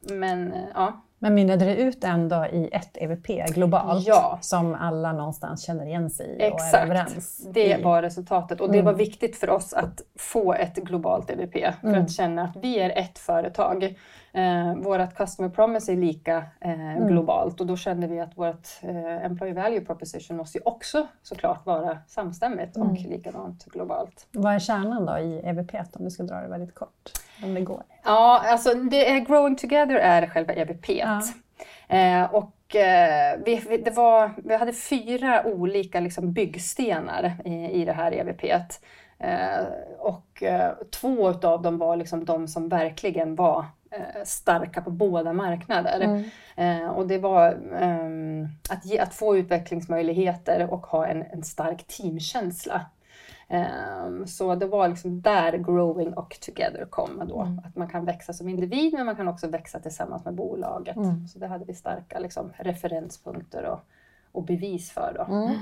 men 0.00 0.52
eh, 0.52 0.64
ja, 0.74 1.00
Men 1.18 1.34
mynnade 1.34 1.64
det 1.64 1.76
ut 1.76 2.04
ändå 2.04 2.46
i 2.46 2.68
ett 2.72 2.90
EVP 2.96 3.26
globalt 3.48 4.06
Ja. 4.06 4.38
som 4.40 4.74
alla 4.74 5.12
någonstans 5.12 5.62
känner 5.66 5.86
igen 5.86 6.10
sig 6.10 6.26
i 6.30 6.36
och 6.38 6.42
är 6.42 6.46
Exakt, 6.54 6.84
överens 6.84 7.46
det 7.52 7.78
i? 7.78 7.82
var 7.82 8.02
resultatet. 8.02 8.60
Och 8.60 8.68
det 8.68 8.78
Mm. 8.78 8.84
var 8.84 8.92
viktigt 8.92 9.36
för 9.36 9.50
oss 9.50 9.72
att 9.72 10.00
få 10.18 10.54
ett 10.54 10.74
globalt 10.76 11.30
EVP 11.30 11.52
för 11.80 11.88
Mm. 11.88 12.02
att 12.02 12.10
känna 12.12 12.42
att 12.42 12.56
vi 12.56 12.78
är 12.78 12.90
ett 12.90 13.18
företag. 13.18 13.94
Eh, 14.32 14.74
vårt 14.74 15.14
customer 15.14 15.48
promise 15.48 15.92
är 15.92 15.96
lika 15.96 16.36
eh, 16.60 16.70
Mm. 16.96 17.06
globalt 17.08 17.60
och 17.60 17.66
då 17.66 17.76
kände 17.76 18.06
vi 18.06 18.20
att 18.20 18.38
vårt 18.38 18.68
eh, 18.82 19.24
employee 19.24 19.54
value 19.54 19.80
proposition 19.80 20.36
måste 20.36 20.58
ju 20.58 20.64
också 20.64 21.06
såklart 21.22 21.66
vara 21.66 21.98
samstämmigt 22.06 22.76
och 22.76 22.84
Mm. 22.84 22.94
likadant 23.10 23.64
globalt. 23.64 24.26
Vad 24.32 24.54
är 24.54 24.58
kärnan 24.58 25.06
då 25.06 25.18
i 25.18 25.40
EVP 25.44 25.74
om 25.92 26.04
du 26.04 26.10
ska 26.10 26.22
dra 26.22 26.40
det 26.40 26.48
väldigt 26.48 26.74
kort? 26.74 27.10
Om 27.44 27.54
det 27.54 27.60
går. 27.60 27.82
Ja, 28.04 28.42
alltså 28.44 28.74
det 28.74 29.10
är 29.10 29.18
Growing 29.20 29.56
Together 29.56 29.94
är 29.96 30.26
själva 30.26 30.52
EVP. 30.52 30.88
Ja. 30.88 31.22
Eh, 31.88 32.34
och 32.34 32.76
eh, 32.76 33.38
vi, 33.44 33.64
vi, 33.68 33.76
det 33.76 33.90
var, 33.90 34.30
vi 34.44 34.56
hade 34.56 34.72
fyra 34.72 35.44
olika 35.46 36.00
liksom, 36.00 36.32
byggstenar 36.32 37.36
i, 37.44 37.54
i 37.70 37.84
det 37.84 37.92
här 37.92 38.12
EVP. 38.14 38.44
Och 39.98 40.42
eh, 40.42 40.72
två 40.90 41.28
av 41.28 41.62
dem 41.62 41.78
var 41.78 41.96
liksom 41.96 42.24
de 42.24 42.48
som 42.48 42.68
verkligen 42.68 43.34
var 43.34 43.64
eh, 43.90 44.24
starka 44.24 44.82
på 44.82 44.90
båda 44.90 45.32
marknader. 45.32 46.00
Mm. 46.00 46.24
Eh, 46.56 46.88
och 46.88 47.06
det 47.06 47.18
var 47.18 47.58
ehm, 47.80 48.48
att, 48.70 48.86
ge, 48.86 48.98
att 48.98 49.14
få 49.14 49.36
utvecklingsmöjligheter 49.36 50.72
och 50.72 50.86
ha 50.86 51.06
en, 51.06 51.22
en 51.22 51.42
stark 51.42 51.86
teamkänsla. 51.86 52.86
Ehm, 53.48 54.26
så 54.26 54.54
det 54.54 54.66
var 54.66 54.88
liksom 54.88 55.20
där 55.22 55.52
growing 55.52 56.14
och 56.14 56.40
together 56.40 56.86
kom 56.90 57.22
då. 57.28 57.40
Mm. 57.40 57.60
Att 57.64 57.76
man 57.76 57.88
kan 57.88 58.04
växa 58.04 58.32
som 58.32 58.48
individ 58.48 58.92
men 58.92 59.06
man 59.06 59.16
kan 59.16 59.28
också 59.28 59.48
växa 59.48 59.80
tillsammans 59.80 60.24
med 60.24 60.34
bolaget. 60.34 60.96
Mm. 60.96 61.28
Så 61.28 61.38
det 61.38 61.46
hade 61.46 61.64
vi 61.64 61.74
starka 61.74 62.18
liksom, 62.18 62.52
referenspunkter 62.56 63.64
och, 63.64 63.80
och 64.32 64.44
bevis 64.44 64.90
för. 64.90 65.12
Då. 65.16 65.34
Mm. 65.34 65.54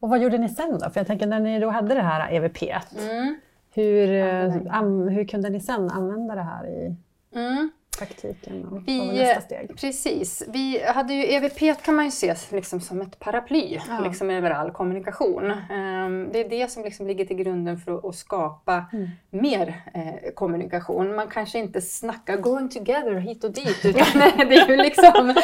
Och 0.00 0.08
vad 0.10 0.22
gjorde 0.22 0.38
ni 0.38 0.48
sen 0.48 0.78
då? 0.78 0.90
För 0.90 1.00
jag 1.00 1.06
tänker 1.06 1.26
när 1.26 1.40
ni 1.40 1.58
då 1.60 1.70
hade 1.70 1.94
det 1.94 2.00
här 2.02 2.32
EVP, 2.32 2.62
Mm. 2.98 3.36
hur, 3.74 4.10
eh, 4.14 5.08
hur 5.08 5.24
kunde 5.24 5.50
ni 5.50 5.60
sen 5.60 5.90
använda 5.90 6.34
det 6.34 6.42
här 6.42 6.66
i 6.66 6.96
Mm. 7.34 7.70
Praktiken? 8.06 8.64
Och 8.64 8.88
Vi- 8.88 8.98
vad 8.98 9.14
nästa 9.16 9.40
steg? 9.40 9.76
Precis. 9.80 10.42
Vi 10.48 10.82
hade 10.86 11.14
ju 11.14 11.24
EVP 11.34 11.74
kan 11.84 11.94
man 11.94 12.04
ju 12.04 12.10
se 12.10 12.34
liksom 12.52 12.80
som 12.80 13.00
ett 13.00 13.18
paraply 13.18 13.78
Ja. 13.88 14.00
liksom 14.04 14.30
över 14.30 14.50
all 14.50 14.70
kommunikation. 14.70 15.50
Ehm, 15.70 16.28
Det 16.32 16.38
är 16.40 16.48
det 16.48 16.70
som 16.70 16.84
liksom 16.84 17.06
ligger 17.06 17.24
till 17.24 17.36
grunden 17.36 17.78
för 17.78 18.08
att- 18.08 18.14
skapa 18.14 18.84
Mm. 18.92 19.08
mer 19.30 19.82
eh, 19.94 20.30
kommunikation. 20.34 21.14
Man 21.14 21.28
kanske 21.28 21.58
inte 21.58 21.80
snackar 21.80 22.36
going 22.36 22.68
together 22.68 23.14
hit 23.14 23.44
och 23.44 23.50
dit 23.52 23.78
utan 23.84 24.20
det, 24.48 24.54
är 24.54 24.68
ju 24.68 24.76
liksom, 24.76 25.34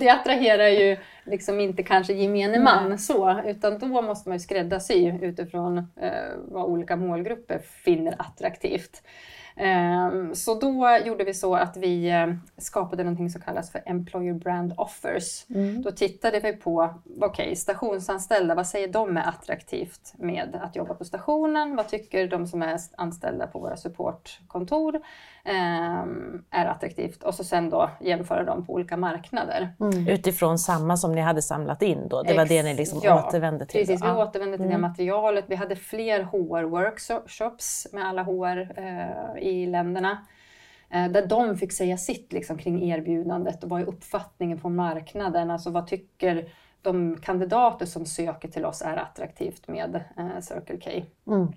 det 0.00 0.08
attraherar 0.08 0.68
ju 0.68 0.96
liksom 1.24 1.60
inte 1.60 1.82
kanske 1.82 2.12
gemene 2.12 2.58
man 2.58 2.98
så 2.98 3.40
utan 3.46 3.78
då 3.78 4.02
måste 4.02 4.28
man 4.28 4.36
ju 4.36 4.40
skräddarsy 4.40 5.12
utifrån 5.22 5.78
eh, 5.78 6.10
vad 6.48 6.64
olika 6.64 6.96
målgrupper 6.96 7.58
finner 7.84 8.14
attraktivt. 8.18 9.02
Ehm, 9.58 10.34
Så 10.34 10.54
då 10.54 10.98
gjorde 11.04 11.24
vi 11.24 11.34
så 11.34 11.54
att 11.54 11.76
vi 11.76 12.10
eh, 12.10 12.26
skapade 12.56 13.04
någonting 13.04 13.30
som 13.30 13.40
kallas 13.40 13.70
för 13.72 13.82
Employer 13.86 14.34
Brand 14.34 14.74
Offers. 14.76 15.44
Mm. 15.50 15.82
Då 15.82 15.90
tittade 15.90 16.40
vi 16.40 16.52
på, 16.52 16.94
okej, 17.20 17.56
stationsanställda, 17.56 18.54
vad 18.54 18.66
säger 18.66 18.88
de 18.88 19.16
är 19.16 19.28
attraktivt 19.28 20.12
med 20.18 20.58
att 20.62 20.76
jobba 20.76 20.94
på 20.94 21.04
stationen? 21.04 21.76
Vad 21.76 21.88
tycker 21.88 22.28
de 22.28 22.46
som 22.46 22.62
är 22.62 22.78
anställda 22.96 23.46
på 23.46 23.58
våra 23.58 23.76
supportkontor 23.76 25.00
ehm, 25.44 26.42
är 26.50 26.66
attraktivt? 26.66 27.22
Och 27.22 27.34
så 27.34 27.44
sen 27.44 27.70
då 27.70 27.90
jämföra 28.00 28.44
dem 28.44 28.66
på 28.66 28.72
olika 28.72 28.96
marknader. 28.96 29.68
Mm. 29.80 30.08
Utifrån 30.08 30.58
samma 30.58 30.96
som 30.96 31.12
ni 31.14 31.20
hade 31.20 31.42
samlat 31.42 31.82
in 31.82 32.08
då? 32.08 32.22
Det 32.22 32.34
var 32.36 32.44
det 32.46 32.62
ni 32.62 32.74
liksom 32.74 33.00
Ja, 33.02 33.26
återvände 33.28 33.66
till? 33.66 33.80
Precis, 33.80 34.02
vi 34.02 34.06
Ja. 34.06 34.22
återvände 34.24 34.56
till 34.58 34.68
det 34.68 34.78
materialet. 34.78 35.44
Vi 35.48 35.54
hade 35.54 35.76
fler 35.76 36.22
HR-workshops 36.22 37.86
med 37.92 38.06
alla 38.08 38.22
HR 38.22 38.78
eh, 38.78 39.45
i 39.46 39.66
länderna. 39.66 40.26
Eh, 40.90 41.08
där 41.08 41.26
de 41.26 41.56
fick 41.56 41.72
säga 41.72 41.96
sitt 41.96 42.32
liksom, 42.32 42.58
kring 42.58 42.82
erbjudandet 42.90 43.64
och 43.64 43.70
vad 43.70 43.80
är 43.80 43.86
uppfattningen 43.86 44.58
på 44.58 44.68
marknaden? 44.68 45.50
Alltså 45.50 45.70
vad 45.70 45.86
tycker 45.86 46.48
de 46.82 47.16
kandidater 47.16 47.86
som 47.86 48.06
söker 48.06 48.48
till 48.48 48.64
oss 48.64 48.82
är 48.82 48.96
attraktivt 48.96 49.68
med 49.68 50.04
eh, 50.16 50.40
Circle 50.40 50.80
K? 50.80 50.90
Mm. 51.32 51.48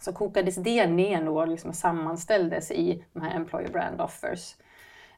Så 0.00 0.12
kokades 0.12 0.56
det 0.56 0.86
ner 0.86 1.24
då 1.24 1.40
och 1.40 1.48
liksom 1.48 1.72
sammanställdes 1.72 2.70
i 2.70 3.04
de 3.12 3.22
här 3.22 3.36
Employer 3.36 3.68
Brand 3.72 4.00
Offers. 4.00 4.54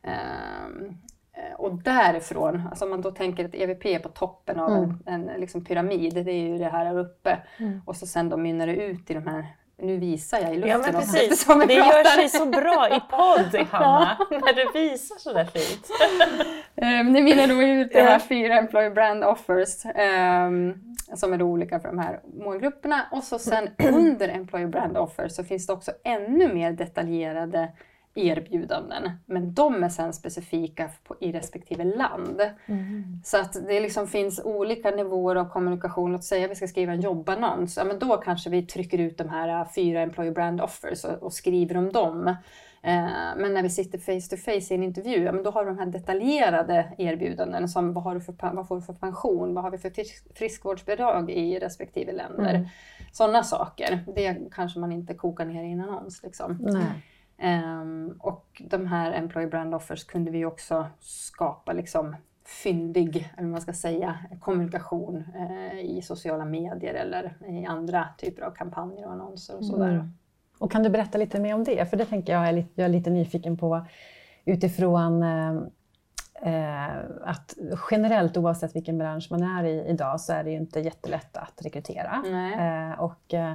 Eh, 0.02 1.54
och 1.56 1.82
därifrån, 1.82 2.62
alltså 2.70 2.84
om 2.84 2.90
man 2.90 3.00
då 3.00 3.10
tänker 3.10 3.44
att 3.44 3.54
EVP 3.54 3.86
är 3.86 3.98
på 3.98 4.08
toppen 4.08 4.60
av 4.60 4.70
Mm. 4.72 4.98
en, 5.06 5.28
en 5.28 5.40
liksom 5.40 5.64
pyramid, 5.64 6.14
det 6.14 6.32
är 6.32 6.48
ju 6.48 6.58
det 6.58 6.68
här 6.68 6.84
här 6.84 6.98
uppe. 6.98 7.38
Mm. 7.58 7.80
Och 7.86 7.96
så 7.96 8.06
sen 8.06 8.28
då 8.28 8.36
mynnar 8.36 8.66
det 8.66 8.76
ut 8.76 9.10
i 9.10 9.14
de 9.14 9.26
här, 9.26 9.46
nu 9.82 9.96
visar 9.96 10.38
jag 10.38 10.54
i 10.54 10.56
luften 10.56 10.70
Ja 10.70 10.78
men 10.78 10.92
precis, 10.92 11.48
vi 11.48 11.66
det 11.66 11.74
gör 11.74 12.04
sig 12.04 12.28
så 12.28 12.46
bra 12.46 12.88
i 12.96 13.00
podd 13.10 13.66
Hanna, 13.70 14.18
när 14.30 14.52
du 14.52 14.80
visar 14.80 15.16
sådär 15.18 15.44
fint. 15.44 15.90
Um, 16.74 17.12
det 17.12 17.22
mynnar 17.22 17.46
då 17.46 17.62
ut 17.62 17.92
de 17.92 18.00
här 18.00 18.18
fyra 18.18 18.58
Employer 18.58 18.90
Brand 18.90 19.24
Offers 19.24 19.86
ehm, 19.94 20.74
som 21.14 21.32
är 21.32 21.38
då 21.38 21.44
olika 21.44 21.80
för 21.80 21.88
de 21.88 21.98
här 21.98 22.20
målgrupperna. 22.24 23.06
Och 23.10 23.24
så 23.24 23.38
sen 23.38 23.68
under 23.92 24.28
Employer 24.28 24.66
Brand 24.66 24.96
Offers 24.96 25.32
så 25.32 25.44
finns 25.44 25.66
det 25.66 25.72
också 25.72 25.92
ännu 26.04 26.54
mer 26.54 26.72
detaljerade 26.72 27.68
erbjudanden. 28.18 29.10
Men 29.26 29.54
de 29.54 29.84
är 29.84 29.88
sen 29.88 30.12
specifika 30.12 30.90
på, 31.04 31.16
i 31.20 31.32
respektive 31.32 31.84
land. 31.84 32.40
Så 33.24 33.36
att 33.40 33.52
det 33.52 33.80
liksom 33.80 34.06
finns 34.06 34.40
olika 34.44 34.90
nivåer 34.90 35.36
av 35.36 35.48
kommunikation. 35.48 36.12
Låt 36.12 36.24
säga 36.24 36.44
att 36.44 36.50
vi 36.50 36.54
ska 36.54 36.68
skriva 36.68 36.92
en 36.92 37.00
jobbannons. 37.00 37.76
Ja, 37.76 37.84
men 37.84 37.98
då 37.98 38.16
kanske 38.16 38.50
vi 38.50 38.62
trycker 38.62 38.98
ut 38.98 39.18
de 39.18 39.28
här 39.28 39.60
äh, 39.60 39.72
fyra 39.74 40.00
Employer 40.00 40.32
Brand 40.32 40.60
Offers 40.60 41.04
och, 41.04 41.22
och 41.22 41.32
skriver 41.32 41.76
om 41.76 41.92
dem. 41.92 42.34
Eh, 42.82 43.36
men 43.36 43.54
när 43.54 43.62
vi 43.62 43.70
sitter 43.70 43.98
face 43.98 44.36
to 44.36 44.42
face 44.42 44.74
i 44.74 44.76
en 44.76 44.82
intervju, 44.82 45.24
ja, 45.24 45.32
men 45.32 45.42
då 45.42 45.50
har 45.50 45.64
vi 45.64 45.70
de 45.70 45.78
här 45.78 45.86
detaljerade 45.86 46.94
erbjudanden 46.98 47.68
som 47.68 47.92
vad, 47.92 48.04
har 48.04 48.14
du 48.14 48.20
för, 48.20 48.54
vad 48.54 48.68
får 48.68 48.76
du 48.76 48.82
för 48.82 48.92
pension, 48.92 49.54
vad 49.54 49.64
har 49.64 49.70
vi 49.70 49.78
för 49.78 49.90
frisk, 49.90 50.38
friskvårdsbidrag 50.38 51.30
i 51.30 51.58
respektive 51.58 52.12
länder. 52.12 52.54
Mm. 52.54 52.68
Sådana 53.12 53.42
saker, 53.42 54.04
det 54.14 54.38
kanske 54.52 54.78
man 54.78 54.92
inte 54.92 55.14
kokar 55.14 55.44
ner 55.44 55.64
i 55.64 55.72
en 55.72 55.80
annons. 55.80 56.22
Liksom. 56.22 56.58
Nej. 56.60 56.82
Ehm, 57.38 58.16
och 58.18 58.62
de 58.64 58.86
här 58.86 59.12
Employee 59.12 59.48
Brand 59.48 59.74
Offers 59.74 60.04
kunde 60.04 60.30
vi 60.30 60.44
också 60.44 60.86
skapa 61.00 61.72
liksom 61.72 62.16
fyndig, 62.46 63.32
eller 63.36 63.48
man 63.48 63.60
ska 63.60 63.72
säga, 63.72 64.18
kommunikation 64.40 65.24
eh, 65.34 65.80
i 65.80 66.02
sociala 66.02 66.44
medier 66.44 66.94
eller 66.94 67.36
i 67.48 67.64
andra 67.64 68.08
typer 68.18 68.42
av 68.42 68.50
kampanjer 68.50 69.06
och 69.06 69.12
annonser 69.12 69.56
och 69.56 69.64
sådär. 69.64 69.92
Mm. 69.92 70.12
Och 70.58 70.72
kan 70.72 70.82
du 70.82 70.90
berätta 70.90 71.18
lite 71.18 71.40
mer 71.40 71.54
om 71.54 71.64
det? 71.64 71.90
För 71.90 71.96
det 71.96 72.04
tänker 72.04 72.32
jag 72.32 72.48
är 72.48 72.52
lite, 72.52 72.70
jag 72.74 72.84
är 72.84 72.92
lite 72.92 73.10
nyfiken 73.10 73.56
på 73.56 73.86
utifrån 74.44 75.22
eh, 75.22 75.56
eh, 76.42 76.96
att 77.24 77.54
generellt 77.90 78.36
oavsett 78.36 78.76
vilken 78.76 78.98
bransch 78.98 79.28
man 79.30 79.42
är 79.42 79.64
i 79.64 79.88
idag 79.88 80.20
så 80.20 80.32
är 80.32 80.44
det 80.44 80.50
ju 80.50 80.56
inte 80.56 80.80
jättelätt 80.80 81.36
att 81.36 81.62
rekrytera. 81.64 82.22
Nej. 82.30 82.52
Eh, 82.52 83.00
och, 83.00 83.34
eh, 83.34 83.52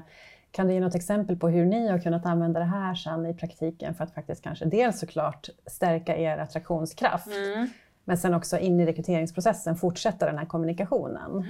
kan 0.56 0.68
du 0.68 0.74
ge 0.74 0.80
något 0.80 0.96
exempel 0.96 1.36
på 1.38 1.50
hur 1.50 1.66
ni 1.66 1.88
har 1.88 2.00
kunnat 2.00 2.26
använda 2.26 2.60
det 2.60 2.66
här 2.66 2.96
sen 2.96 3.26
i 3.26 3.34
praktiken 3.34 3.96
för 3.96 4.04
att 4.04 4.14
faktiskt 4.14 4.44
kanske 4.44 4.66
dels 4.66 5.00
såklart 5.00 5.50
stärka 5.68 6.18
er 6.18 6.38
attraktionskraft 6.38 7.28
Mm. 7.28 7.68
men 8.06 8.18
sen 8.18 8.34
också 8.34 8.60
in 8.60 8.80
i 8.80 8.86
rekryteringsprocessen 8.86 9.76
fortsätta 9.76 10.26
den 10.26 10.38
här 10.38 10.46
kommunikationen? 10.46 11.46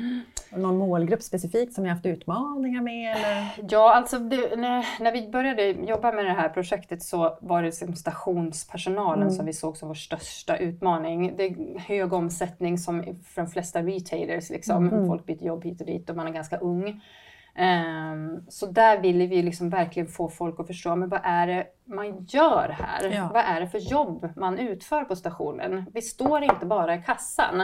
Någon 0.56 0.78
målgrupp 0.78 1.22
specifikt 1.22 1.74
som 1.74 1.84
ni 1.84 1.90
haft 1.90 2.06
utmaningar 2.06 2.82
med? 2.82 3.16
Eller? 3.18 3.48
Ja, 3.70 3.94
alltså 3.96 4.20
det, 4.20 4.56
när, 4.56 4.86
när 5.04 5.12
vi 5.12 5.30
började 5.30 5.64
jobba 5.70 6.12
med 6.12 6.26
det 6.26 6.32
här 6.34 6.50
projektet 6.50 7.04
så 7.04 7.38
var 7.42 7.62
det 7.62 7.66
liksom 7.66 7.96
stationspersonalen 7.96 9.22
Mm. 9.22 9.34
som 9.34 9.46
vi 9.46 9.54
såg 9.54 9.78
som 9.78 9.88
vår 9.88 9.96
största 9.96 10.58
utmaning. 10.58 11.34
Det 11.38 11.44
är 11.44 11.80
hög 11.80 12.14
omsättning 12.14 12.78
som 12.78 13.04
för 13.04 13.42
de 13.42 13.48
flesta 13.48 13.82
retailers. 13.82 14.50
Liksom. 14.50 14.88
Mm. 14.88 15.08
Folk 15.08 15.26
byter 15.26 15.44
jobb 15.44 15.64
hit 15.64 15.82
och 15.82 15.88
dit 15.88 16.10
och 16.10 16.16
man 16.16 16.28
är 16.28 16.32
ganska 16.32 16.58
ung. 16.58 17.02
Ehm, 17.56 18.44
så 18.50 18.66
där 18.66 18.98
ville 19.02 19.26
vi 19.28 19.42
liksom 19.44 19.70
verkligen 19.70 20.08
få 20.08 20.30
folk 20.30 20.60
att 20.60 20.68
förstå, 20.68 20.96
men 20.96 21.10
vad 21.10 21.20
är 21.24 21.48
det 21.48 21.66
man 21.86 22.26
gör 22.30 22.70
här? 22.80 23.10
Ja. 23.16 23.30
Vad 23.34 23.44
är 23.44 23.62
det 23.62 23.68
för 23.68 23.78
jobb 23.78 24.30
man 24.36 24.60
utför 24.60 25.04
på 25.04 25.16
stationen? 25.16 25.86
Vi 25.94 26.02
står 26.02 26.44
inte 26.44 26.66
bara 26.66 26.96
i 26.96 27.02
kassan, 27.02 27.62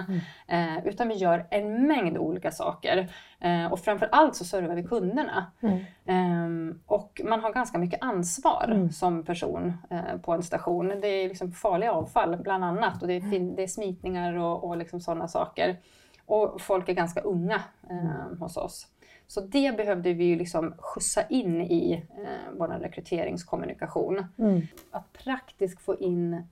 eh, 0.48 0.86
utan 0.86 1.08
vi 1.08 1.14
gör 1.16 1.48
en 1.52 1.88
mängd 1.88 2.18
olika 2.18 2.52
saker. 2.52 3.08
Eh, 3.40 3.72
och 3.72 3.80
framför 3.80 4.10
allt 4.12 4.36
så 4.36 4.46
servar 4.46 4.76
vi 4.76 4.84
kunderna. 4.84 5.52
Mm. 5.62 5.80
Ehm, 6.06 6.80
och 6.86 7.22
man 7.26 7.40
har 7.40 7.54
ganska 7.54 7.78
mycket 7.78 8.04
ansvar 8.04 8.66
Mm. 8.68 8.90
som 8.90 9.24
person 9.26 9.74
eh, 9.90 10.18
på 10.22 10.32
en 10.34 10.44
station. 10.44 10.88
Det 11.02 11.08
är 11.08 11.28
liksom 11.30 11.52
farliga 11.52 11.92
avfall 11.94 12.38
bland 12.38 12.64
annat 12.64 13.02
och 13.02 13.08
det 13.08 13.14
är, 13.14 13.22
fin- 13.22 13.56
det 13.56 13.64
är 13.64 13.68
smitningar 13.68 14.34
och, 14.38 14.64
och 14.64 14.78
liksom 14.78 15.00
sådana 15.02 15.28
saker. 15.28 15.78
Och 16.26 16.62
folk 16.62 16.90
är 16.90 16.94
ganska 16.94 17.22
unga 17.22 17.62
eh, 17.90 18.38
hos 18.40 18.58
oss. 18.58 18.88
Så 19.30 19.42
det 19.42 19.78
behövde 19.78 20.14
vi 20.14 20.24
ju 20.24 20.36
liksom 20.36 20.74
skjutsa 20.78 21.28
in 21.28 21.62
i 21.62 21.94
eh, 21.94 22.54
vår 22.58 22.68
rekryteringskommunikation. 22.68 24.26
Mm. 24.38 24.62
Att 24.92 25.14
praktiskt 25.14 25.82
få 25.82 25.98
in 26.00 26.44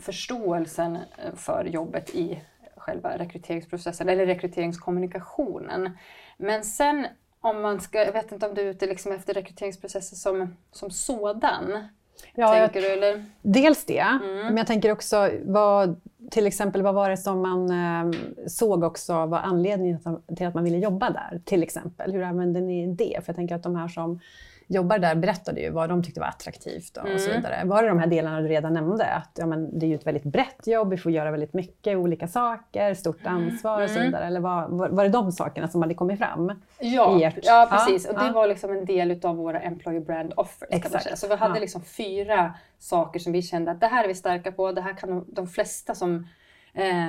förståelsen 0.00 0.96
eh, 0.96 1.34
för 1.34 1.64
jobbet 1.64 2.14
i 2.14 2.40
själva 2.76 3.18
rekryteringsprocessen 3.18 4.08
eller 4.08 4.26
rekryteringskommunikationen. 4.26 5.90
Men 6.36 6.64
sen 6.64 7.06
om 7.40 7.62
man 7.62 7.80
ska, 7.80 8.04
jag 8.04 8.12
vet 8.12 8.32
inte 8.32 8.48
om 8.48 8.54
du 8.54 8.60
är 8.60 8.66
ute 8.66 8.86
liksom 8.86 9.12
efter 9.12 9.34
rekryteringsprocessen 9.34 10.18
som, 10.18 10.56
som 10.72 10.90
sådan? 10.90 11.88
Ja, 12.34 12.52
tänker 12.52 12.80
du, 12.80 12.86
eller? 12.86 13.24
Dels 13.42 13.84
det, 13.84 13.98
mm. 13.98 14.36
men 14.46 14.56
jag 14.56 14.66
tänker 14.66 14.92
också 14.92 15.30
vad, 15.44 16.00
till 16.30 16.46
exempel 16.46 16.82
vad 16.82 16.94
var 16.94 17.10
det 17.10 17.16
som 17.16 17.42
man 17.42 17.70
eh, 17.70 18.20
såg 18.46 18.84
också 18.84 19.26
var 19.26 19.38
anledningen 19.38 19.98
till 20.36 20.46
att 20.46 20.54
man 20.54 20.64
ville 20.64 20.78
jobba 20.78 21.10
där? 21.10 21.40
Till 21.44 21.62
exempel, 21.62 22.12
hur 22.12 22.22
använde 22.22 22.60
ni 22.60 22.86
det? 22.86 23.24
För 23.24 23.32
jag 23.32 23.36
tänker 23.36 23.54
att 23.54 23.62
de 23.62 23.76
här 23.76 23.88
som 23.88 24.20
jobbar 24.68 24.98
där 24.98 25.14
berättade 25.14 25.60
ju 25.60 25.70
vad 25.70 25.88
de 25.88 26.02
tyckte 26.02 26.20
var 26.20 26.26
attraktivt 26.26 26.96
och, 26.96 27.06
mm. 27.06 27.18
så 27.18 27.30
vidare. 27.30 27.62
Var 27.64 27.82
det 27.82 27.88
de 27.88 27.98
här 27.98 28.06
delarna 28.06 28.40
du 28.40 28.48
redan 28.48 28.72
nämnde? 28.72 29.04
Att 29.04 29.30
ja, 29.34 29.46
men 29.46 29.78
det 29.78 29.86
är 29.86 29.88
ju 29.88 29.94
ett 29.94 30.06
väldigt 30.06 30.24
brett 30.24 30.66
jobb, 30.66 30.90
vi 30.90 30.96
får 30.96 31.12
göra 31.12 31.30
väldigt 31.30 31.54
mycket 31.54 31.96
olika 31.96 32.28
saker, 32.28 32.94
stort 32.94 33.26
ansvar 33.26 33.82
och 33.82 33.90
så 33.90 33.96
mm. 33.96 34.06
vidare. 34.06 34.26
Eller 34.26 34.40
var, 34.40 34.68
var, 34.68 34.88
var 34.88 35.04
det 35.04 35.10
de 35.10 35.32
sakerna 35.32 35.68
som 35.68 35.82
hade 35.82 35.94
kommit 35.94 36.18
fram? 36.18 36.52
Ja, 36.78 37.20
ert, 37.22 37.38
ja 37.42 37.68
precis. 37.70 38.04
Ja, 38.04 38.12
och 38.12 38.18
det 38.18 38.26
ja. 38.26 38.32
var 38.32 38.46
liksom 38.46 38.70
en 38.70 38.84
del 38.84 39.20
av 39.24 39.36
våra 39.36 39.60
Employer 39.60 40.00
Brand 40.00 40.32
Offers. 40.36 40.68
Exakt. 40.70 41.18
Så 41.18 41.28
vi 41.28 41.34
hade 41.34 41.60
liksom 41.60 41.82
fyra 41.82 42.54
saker 42.78 43.20
som 43.20 43.32
vi 43.32 43.42
kände 43.42 43.70
att 43.70 43.80
det 43.80 43.86
här 43.86 44.04
är 44.04 44.08
vi 44.08 44.14
starka 44.14 44.52
på, 44.52 44.72
det 44.72 44.80
här 44.80 44.96
kan 44.96 45.10
de, 45.10 45.24
de 45.28 45.46
flesta 45.46 45.94
som 45.94 46.28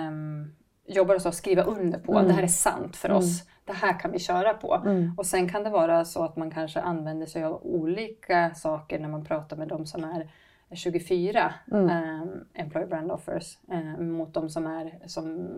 um, 0.10 0.56
jobbar 0.88 1.14
hos 1.14 1.26
oss 1.26 1.38
skriva 1.38 1.64
under 1.64 2.00
på. 2.00 2.12
Mm. 2.12 2.28
Det 2.28 2.34
här 2.34 2.44
är 2.44 2.48
sant 2.48 2.96
för 2.96 3.12
oss. 3.12 3.42
Mm. 3.42 3.57
Det 3.68 3.74
här 3.74 4.00
kan 4.00 4.12
vi 4.12 4.20
köra 4.20 4.54
på. 4.54 4.82
Mm. 4.86 5.14
Och 5.18 5.26
sen 5.26 5.50
kan 5.50 5.64
det 5.64 5.70
vara 5.70 6.06
så 6.06 6.24
att 6.24 6.36
man 6.36 6.52
kanske 6.52 6.82
använder 6.82 7.26
sig 7.26 7.44
av 7.44 7.66
olika 7.66 8.54
saker 8.56 9.00
när 9.00 9.10
man 9.10 9.26
pratar 9.26 9.58
med 9.58 9.68
de 9.68 9.86
som 9.86 10.04
är 10.04 10.30
24 10.72 11.54
mm. 11.72 11.90
eh, 11.90 12.28
Employer 12.54 12.88
Brand 12.88 13.12
Offers 13.12 13.58
eh, 13.72 14.00
mot 14.00 14.34
de 14.34 14.50
som 14.50 14.68
är 14.68 15.00
som 15.06 15.50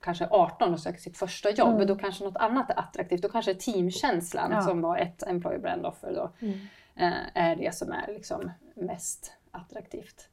kanske 0.00 0.28
18 0.30 0.72
och 0.72 0.80
söker 0.80 1.00
sitt 1.00 1.18
första 1.18 1.50
jobb. 1.50 1.74
Mm. 1.74 1.86
Då 1.86 1.96
kanske 1.96 2.24
något 2.24 2.36
annat 2.36 2.70
är 2.70 2.78
attraktivt. 2.78 3.22
Då 3.22 3.28
kanske 3.28 3.54
teamkänslan 3.54 4.50
ja. 4.50 4.60
som 4.60 4.80
var 4.80 4.96
ett 4.96 5.22
Employer 5.22 5.58
Brand 5.58 5.86
Offer 5.86 6.14
då, 6.14 6.30
mm. 6.46 6.58
eh, 6.94 7.42
är 7.44 7.56
det 7.56 7.74
som 7.74 7.92
är 7.92 8.12
liksom 8.12 8.50
mest 8.74 9.32
attraktivt. 9.50 10.28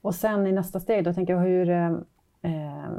Och 0.00 0.14
sen 0.14 0.46
i 0.46 0.52
nästa 0.52 0.80
steg 0.80 1.04
då 1.04 1.14
tänker 1.14 1.32
jag 1.32 1.40
hur 1.40 1.70
eh, 2.42 2.90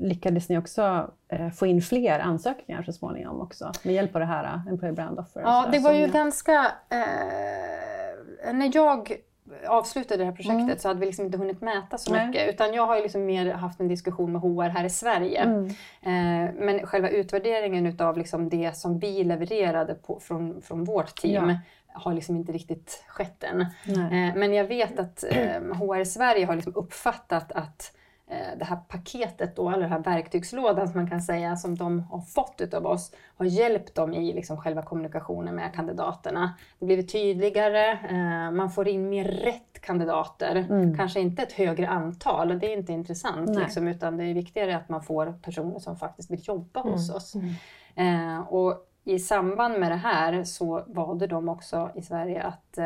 lyckades 0.00 0.48
ni 0.48 0.58
också 0.58 1.10
eh, 1.28 1.50
få 1.50 1.66
in 1.66 1.82
fler 1.82 2.18
ansökningar 2.18 2.82
så 2.82 2.92
småningom 2.92 3.40
också 3.40 3.72
med 3.82 3.94
hjälp 3.94 4.14
av 4.14 4.20
det 4.20 4.26
här 4.26 4.44
eh, 4.44 4.68
Employer 4.68 4.94
Brand 4.94 5.18
Offer? 5.18 5.40
Ja, 5.40 5.68
det 5.72 5.78
var 5.78 5.92
ju 5.92 6.00
jag... 6.00 6.10
ganska... 6.10 6.72
Eh, 6.90 8.52
när 8.52 8.70
jag 8.74 9.12
avslutade 9.66 10.22
det 10.22 10.24
här 10.24 10.32
projektet 10.32 10.62
mm. 10.62 10.78
så 10.78 10.88
hade 10.88 11.00
vi 11.00 11.06
liksom 11.06 11.24
inte 11.24 11.38
hunnit 11.38 11.60
mäta 11.60 11.98
så 11.98 12.12
Nej. 12.12 12.26
mycket. 12.26 12.54
Utan 12.54 12.74
jag 12.74 12.86
har 12.86 12.96
ju 12.96 13.02
liksom 13.02 13.24
mer 13.24 13.52
haft 13.52 13.80
en 13.80 13.88
diskussion 13.88 14.32
med 14.32 14.40
HR 14.40 14.68
här 14.68 14.84
i 14.84 14.90
Sverige. 14.90 15.40
Mm. 15.40 15.66
Eh, 16.02 16.54
men 16.54 16.86
själva 16.86 17.08
utvärderingen 17.08 17.86
utav 17.86 18.18
liksom 18.18 18.48
det 18.48 18.76
som 18.76 18.98
vi 18.98 19.24
levererade 19.24 19.94
på, 19.94 20.20
från, 20.20 20.62
från 20.62 20.84
vårt 20.84 21.20
team 21.20 21.48
ja. 21.48 21.56
har 21.92 22.14
liksom 22.14 22.36
inte 22.36 22.52
riktigt 22.52 23.04
skett 23.08 23.44
än. 23.44 23.60
Eh, 23.60 24.36
men 24.36 24.54
jag 24.54 24.64
vet 24.64 24.98
att 24.98 25.24
eh, 25.24 25.62
HR 25.62 26.04
Sverige 26.04 26.46
har 26.46 26.54
liksom 26.54 26.76
uppfattat 26.76 27.52
att 27.52 27.92
det 28.58 28.64
här 28.64 28.76
paketet 28.88 29.56
då, 29.56 29.68
eller 29.68 29.80
den 29.80 29.90
här 29.90 29.98
verktygslådan 29.98 30.88
som 30.88 31.00
man 31.00 31.10
kan 31.10 31.20
säga 31.20 31.56
som 31.56 31.74
de 31.74 32.00
har 32.00 32.20
fått 32.20 32.60
utav 32.60 32.86
oss 32.86 33.12
har 33.36 33.46
hjälpt 33.46 33.94
dem 33.94 34.14
i 34.14 34.32
liksom 34.32 34.56
själva 34.56 34.82
kommunikationen 34.82 35.54
med 35.54 35.74
kandidaterna. 35.74 36.54
Det 36.78 36.86
blir 36.86 37.02
tydligare, 37.02 37.90
eh, 37.90 38.50
man 38.50 38.70
får 38.70 38.88
in 38.88 39.08
mer 39.08 39.24
rätt 39.24 39.80
kandidater, 39.80 40.56
mm. 40.56 40.96
kanske 40.96 41.20
inte 41.20 41.42
ett 41.42 41.52
högre 41.52 41.88
antal, 41.88 42.58
det 42.58 42.72
är 42.72 42.76
inte 42.76 42.92
intressant 42.92 43.56
liksom, 43.56 43.88
utan 43.88 44.16
det 44.16 44.24
är 44.24 44.34
viktigare 44.34 44.76
att 44.76 44.88
man 44.88 45.02
får 45.02 45.34
personer 45.42 45.78
som 45.78 45.96
faktiskt 45.96 46.30
vill 46.30 46.40
jobba 46.42 46.80
mm. 46.80 46.92
hos 46.92 47.10
oss. 47.10 47.34
Mm. 47.34 47.54
Eh, 47.94 48.40
och 48.40 48.88
i 49.04 49.18
samband 49.18 49.80
med 49.80 49.90
det 49.90 49.96
här 49.96 50.44
så 50.44 50.84
valde 50.86 51.26
de 51.26 51.48
också 51.48 51.90
i 51.94 52.02
Sverige 52.02 52.42
att 52.42 52.78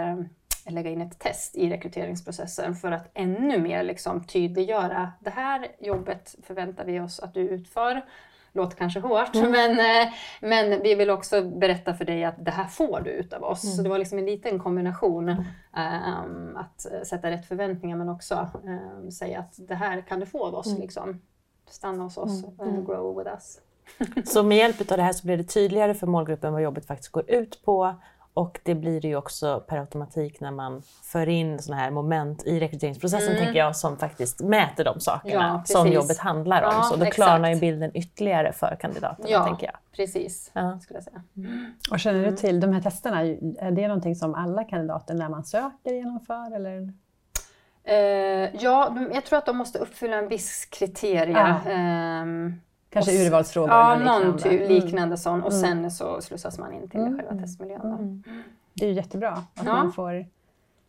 lägga 0.74 0.90
in 0.90 1.00
ett 1.00 1.18
test 1.18 1.56
i 1.56 1.70
rekryteringsprocessen 1.70 2.74
för 2.74 2.92
att 2.92 3.10
ännu 3.14 3.58
mer 3.58 3.82
liksom 3.82 4.24
tydliggöra 4.24 5.12
det 5.20 5.30
här 5.30 5.68
jobbet 5.78 6.34
förväntar 6.42 6.84
vi 6.84 7.00
oss 7.00 7.20
att 7.20 7.34
du 7.34 7.40
utför. 7.40 8.04
Låter 8.52 8.76
kanske 8.76 9.00
hårt, 9.00 9.34
mm. 9.34 9.50
men, 9.50 9.70
eh, 9.70 10.12
men 10.40 10.82
vi 10.82 10.94
vill 10.94 11.10
också 11.10 11.42
berätta 11.42 11.94
för 11.94 12.04
dig 12.04 12.24
att 12.24 12.44
det 12.44 12.50
här 12.50 12.64
får 12.64 13.00
du 13.00 13.10
utav 13.10 13.42
oss. 13.42 13.64
Mm. 13.64 13.76
Så 13.76 13.82
det 13.82 13.88
var 13.88 13.98
liksom 13.98 14.18
en 14.18 14.26
liten 14.26 14.58
kombination 14.58 15.28
um, 15.28 16.56
att 16.56 17.06
sätta 17.06 17.30
rätt 17.30 17.46
förväntningar 17.46 17.96
men 17.96 18.08
också 18.08 18.48
um, 18.64 19.10
säga 19.10 19.40
att 19.40 19.54
det 19.68 19.74
här 19.74 20.00
kan 20.00 20.20
du 20.20 20.26
få 20.26 20.46
av 20.46 20.54
oss. 20.54 20.66
Mm. 20.66 20.80
Liksom. 20.80 21.20
Stanna 21.68 22.02
hos 22.02 22.16
oss, 22.16 22.44
mm. 22.44 22.76
uh, 22.76 22.86
grow 22.86 23.18
with 23.18 23.30
us. 23.30 23.60
så 24.24 24.42
med 24.42 24.58
hjälp 24.58 24.80
av 24.80 24.96
det 24.96 25.02
här 25.02 25.12
så 25.12 25.26
blir 25.26 25.36
det 25.36 25.44
tydligare 25.44 25.94
för 25.94 26.06
målgruppen 26.06 26.52
vad 26.52 26.62
jobbet 26.62 26.86
faktiskt 26.86 27.12
går 27.12 27.30
ut 27.30 27.64
på 27.64 27.94
och 28.36 28.60
det 28.62 28.74
blir 28.74 29.00
det 29.00 29.08
ju 29.08 29.16
också 29.16 29.64
per 29.68 29.78
automatik 29.78 30.40
när 30.40 30.50
man 30.50 30.82
för 31.02 31.28
in 31.28 31.58
sådana 31.58 31.82
här 31.82 31.90
moment 31.90 32.46
i 32.46 32.60
rekryteringsprocessen 32.60 33.32
mm. 33.32 33.44
tänker 33.44 33.58
jag 33.60 33.76
som 33.76 33.98
faktiskt 33.98 34.40
mäter 34.40 34.84
de 34.84 35.00
sakerna 35.00 35.62
ja, 35.66 35.74
som 35.74 35.92
jobbet 35.92 36.18
handlar 36.18 36.62
om. 36.62 36.72
Ja, 36.74 36.82
så 36.82 36.96
då 36.96 37.02
exakt. 37.02 37.14
klarnar 37.14 37.50
ju 37.50 37.60
bilden 37.60 37.90
ytterligare 37.94 38.52
för 38.52 38.76
kandidaterna. 38.80 39.28
Ja, 39.28 39.44
tänker 39.44 39.66
jag. 39.66 39.76
precis. 39.96 40.50
Ja. 40.52 40.78
Skulle 40.80 40.96
jag 40.96 41.04
säga. 41.04 41.22
Mm. 41.36 41.72
Och 41.90 42.00
känner 42.00 42.30
du 42.30 42.36
till 42.36 42.60
de 42.60 42.72
här 42.72 42.80
testerna, 42.80 43.22
är 43.58 43.70
det 43.70 43.88
någonting 43.88 44.16
som 44.16 44.34
alla 44.34 44.64
kandidater 44.64 45.14
när 45.14 45.28
man 45.28 45.44
söker 45.44 45.92
genomför? 45.92 46.54
Eller? 46.54 46.80
Uh, 47.88 48.56
ja, 48.62 48.96
jag 49.12 49.24
tror 49.24 49.38
att 49.38 49.46
de 49.46 49.56
måste 49.56 49.78
uppfylla 49.78 50.16
en 50.16 50.28
viss 50.28 50.64
kriteria. 50.64 51.60
Um, 52.22 52.60
Kanske 52.96 53.20
och, 53.20 53.26
urvalsfrågor? 53.26 53.70
Ja, 53.70 53.98
någon 53.98 54.38
typ 54.38 54.52
mm. 54.52 54.68
liknande 54.68 55.16
sån. 55.16 55.42
Och 55.42 55.52
mm. 55.52 55.62
sen 55.62 55.90
så 55.90 56.20
slussas 56.20 56.58
man 56.58 56.72
in 56.72 56.88
till 56.88 57.00
mm. 57.00 57.18
själva 57.18 57.42
testmiljön. 57.42 57.80
Mm. 57.80 58.22
Det 58.74 58.84
är 58.84 58.88
ju 58.88 58.94
jättebra 58.94 59.30
att 59.30 59.66
ja. 59.66 59.72
man 59.72 59.92
får 59.92 60.26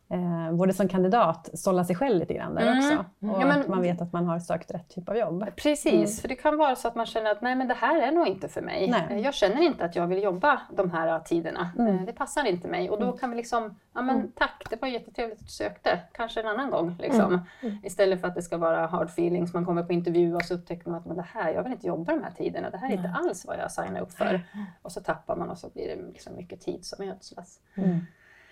eh, 0.10 0.52
både 0.52 0.74
som 0.74 0.88
kandidat 0.88 1.50
sålla 1.54 1.86
sig 1.86 1.96
själv 1.96 2.20
lite 2.20 2.34
grann 2.34 2.56
där 2.56 2.62
mm. 2.62 2.78
också. 2.78 3.06
Och 3.20 3.42
ja, 3.42 3.48
men, 3.48 3.62
att 3.62 3.68
man 3.68 3.82
vet 3.82 4.02
att 4.02 4.14
man 4.14 4.26
har 4.26 4.40
sökt 4.40 4.72
rätt 4.72 4.90
typ 4.90 5.10
av 5.10 5.18
jobb. 5.18 5.46
Precis, 5.56 5.94
mm. 5.94 6.08
för 6.08 6.28
det 6.28 6.36
kan 6.36 6.58
vara 6.58 6.76
så 6.76 6.88
att 6.88 6.96
man 6.96 7.06
känner 7.06 7.32
att 7.32 7.42
nej 7.42 7.56
men 7.56 7.68
det 7.68 7.74
här 7.74 8.02
är 8.02 8.12
nog 8.12 8.28
inte 8.28 8.48
för 8.48 8.62
mig. 8.62 8.88
Nej. 9.10 9.22
Jag 9.22 9.34
känner 9.34 9.62
inte 9.62 9.86
att 9.86 9.96
jag 9.96 10.08
vill 10.08 10.24
jobba 10.24 10.62
de 10.70 10.92
här 10.92 11.20
tiderna. 11.20 11.72
Mm. 11.78 11.96
Eh, 11.96 12.06
det 12.06 12.14
passar 12.14 12.46
inte 12.46 12.68
mig. 12.68 12.90
Och 12.90 13.00
då 13.00 13.06
mm. 13.06 13.18
kan 13.18 13.30
vi 13.30 13.36
liksom, 13.36 13.76
ja 13.94 14.02
men 14.02 14.16
mm. 14.16 14.32
tack, 14.36 14.68
det 14.70 14.82
var 14.82 14.88
jättetrevligt 14.88 15.40
att 15.40 15.46
du 15.46 15.52
sökte. 15.52 16.00
Kanske 16.12 16.40
en 16.40 16.48
annan 16.48 16.70
gång. 16.70 16.98
Liksom. 17.00 17.42
Mm. 17.62 17.78
Istället 17.84 18.22
för 18.22 18.28
att 18.28 18.36
det 18.36 18.42
ska 18.42 18.58
vara 18.58 18.88
hard 18.88 19.08
feelings, 19.08 19.54
man 19.54 19.66
kommer 19.66 19.84
på 19.84 19.94
intervju 19.94 20.36
och 20.36 20.44
så 20.44 20.54
upptäcker 20.54 20.90
man 20.90 21.00
att 21.00 21.06
men 21.06 21.18
det 21.18 21.26
här, 21.34 21.54
jag 21.54 21.64
vill 21.64 21.72
inte 21.72 21.88
jobba 21.88 22.14
de 22.14 22.24
här 22.24 22.32
tiderna. 22.32 22.70
Det 22.70 22.78
här 22.78 22.90
är 22.90 22.94
inte 22.94 23.14
alls 23.16 23.46
vad 23.46 23.60
jag 23.60 23.72
signade 23.72 24.00
upp 24.00 24.12
för. 24.12 24.42
Och 24.82 24.92
så 24.92 25.02
tappar 25.02 25.36
man 25.36 25.50
och 25.50 25.58
så 25.58 25.70
blir 25.70 25.88
det 25.88 26.12
liksom 26.12 26.36
mycket 26.36 26.62
tid 26.62 26.86
som 26.86 27.10
ödslas. 27.10 27.60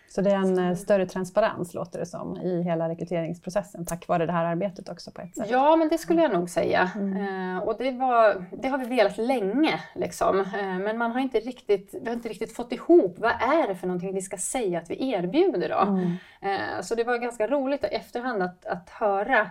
Så 0.07 0.21
det 0.21 0.31
är 0.31 0.35
en 0.35 0.59
eh, 0.59 0.75
större 0.75 1.05
transparens 1.05 1.73
låter 1.73 1.99
det 1.99 2.05
som 2.05 2.37
i 2.37 2.61
hela 2.61 2.89
rekryteringsprocessen 2.89 3.85
tack 3.85 4.07
vare 4.07 4.25
det 4.25 4.31
här 4.31 4.45
arbetet 4.45 4.89
också 4.89 5.11
på 5.11 5.21
ett 5.21 5.35
sätt. 5.35 5.47
Ja, 5.49 5.75
men 5.75 5.89
det 5.89 5.97
skulle 5.97 6.21
jag 6.21 6.33
nog 6.33 6.49
säga. 6.49 6.91
Mm. 6.95 7.57
Eh, 7.57 7.63
och 7.63 7.75
det, 7.77 7.91
var, 7.91 8.45
det 8.51 8.67
har 8.67 8.77
vi 8.77 8.85
velat 8.85 9.17
länge. 9.17 9.79
Liksom. 9.95 10.39
Eh, 10.39 10.79
men 10.79 10.97
man 10.97 11.11
har 11.11 11.19
inte 11.19 11.39
riktigt, 11.39 11.95
vi 12.01 12.07
har 12.07 12.13
inte 12.13 12.29
riktigt 12.29 12.55
fått 12.55 12.71
ihop 12.71 13.15
vad 13.19 13.31
är 13.31 13.67
det 13.67 13.75
för 13.75 13.87
någonting 13.87 14.13
vi 14.13 14.21
ska 14.21 14.37
säga 14.37 14.79
att 14.79 14.89
vi 14.89 15.11
erbjuder. 15.11 15.69
Då? 15.69 15.79
Mm. 15.79 16.15
Eh, 16.41 16.81
så 16.81 16.95
det 16.95 17.03
var 17.03 17.17
ganska 17.17 17.47
roligt 17.47 17.83
i 17.83 17.87
efterhand 17.87 18.43
att, 18.43 18.65
att 18.65 18.89
höra 18.89 19.49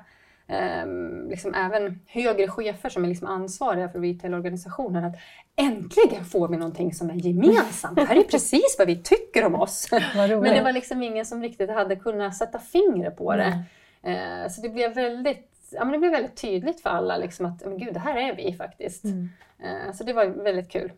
liksom 1.29 1.55
även 1.55 2.01
högre 2.07 2.49
chefer 2.49 2.89
som 2.89 3.05
är 3.05 3.09
liksom 3.09 3.29
ansvariga 3.29 3.89
för 3.89 4.01
retailorganisationen 4.01 5.05
att 5.05 5.15
äntligen 5.57 6.25
får 6.25 6.49
vi 6.49 6.57
någonting 6.57 6.95
som 6.95 7.11
är 7.11 7.15
gemensamt. 7.15 7.97
Det 7.97 8.05
här 8.05 8.17
är 8.17 8.23
precis 8.31 8.77
vad 8.79 8.87
vi 8.87 9.03
tycker 9.03 9.45
om 9.45 9.55
oss. 9.55 9.89
Men 10.17 10.43
det 10.43 10.63
var 10.63 10.73
liksom 10.73 11.03
ingen 11.03 11.27
som 11.27 11.43
riktigt 11.43 11.71
hade 11.71 11.97
kunnat 11.97 12.37
sätta 12.37 12.59
fingret 12.59 13.17
på 13.17 13.37
det. 13.37 13.65
Mm. 14.03 14.51
Så 14.51 14.61
det 14.61 14.69
blev 14.69 14.95
väldigt 14.95 15.51
Ja, 15.71 15.85
men 15.85 15.93
det 15.93 15.99
blev 15.99 16.13
väldigt 16.13 16.37
tydligt 16.37 16.81
för 16.81 16.91
alla 16.91 17.17
liksom 17.17 17.47
att 17.47 17.65
men 17.65 17.79
gud, 17.79 17.95
det 17.95 18.01
här 18.01 18.17
är 18.17 18.37
vi 18.37 18.53
faktiskt. 18.53 19.05
Mm. 19.05 19.29
Eh, 19.59 19.93
så 19.93 20.05
det 20.05 20.13
var 20.13 20.27
väldigt 20.27 20.71
kul. 20.71 20.93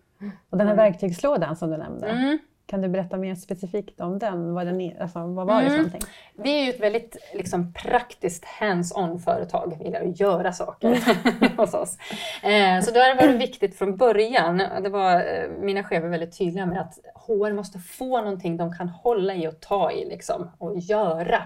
Och 0.50 0.58
den 0.58 0.66
här 0.66 0.74
verktygslådan 0.74 1.56
som 1.56 1.70
du 1.70 1.76
nämnde, 1.76 2.08
mm. 2.08 2.38
Kan 2.66 2.80
du 2.80 2.88
berätta 2.88 3.16
mer 3.16 3.34
specifikt 3.34 4.00
om 4.00 4.18
den? 4.18 4.54
Vad, 4.54 4.66
den 4.66 4.80
är, 4.80 5.02
alltså, 5.02 5.18
vad 5.18 5.46
var 5.46 5.62
det 5.62 5.68
för 5.68 5.74
mm. 5.74 5.86
någonting? 5.86 6.10
Vi 6.34 6.60
är 6.60 6.64
ju 6.64 6.70
ett 6.70 6.80
väldigt 6.80 7.16
liksom, 7.34 7.72
praktiskt 7.72 8.44
hands-on 8.44 9.18
företag. 9.18 9.76
Vi 9.78 9.84
gillar 9.84 10.00
att 10.00 10.20
göra 10.20 10.52
saker 10.52 10.88
mm. 10.88 11.56
hos 11.56 11.74
oss. 11.74 11.98
Eh, 12.42 12.80
så 12.80 12.90
då 12.90 13.00
har 13.00 13.14
det 13.14 13.26
varit 13.26 13.40
viktigt 13.40 13.78
från 13.78 13.96
början. 13.96 14.62
Det 14.82 14.88
var 14.88 15.14
eh, 15.14 15.48
mina 15.60 15.84
chefer 15.84 16.08
väldigt 16.08 16.38
tydliga 16.38 16.66
med 16.66 16.80
att 16.80 16.98
HR 17.14 17.52
måste 17.52 17.78
få 17.78 18.20
någonting 18.20 18.56
de 18.56 18.74
kan 18.74 18.88
hålla 18.88 19.34
i 19.34 19.48
och 19.48 19.60
ta 19.60 19.92
i 19.92 20.04
liksom, 20.04 20.50
och 20.58 20.78
göra. 20.78 21.42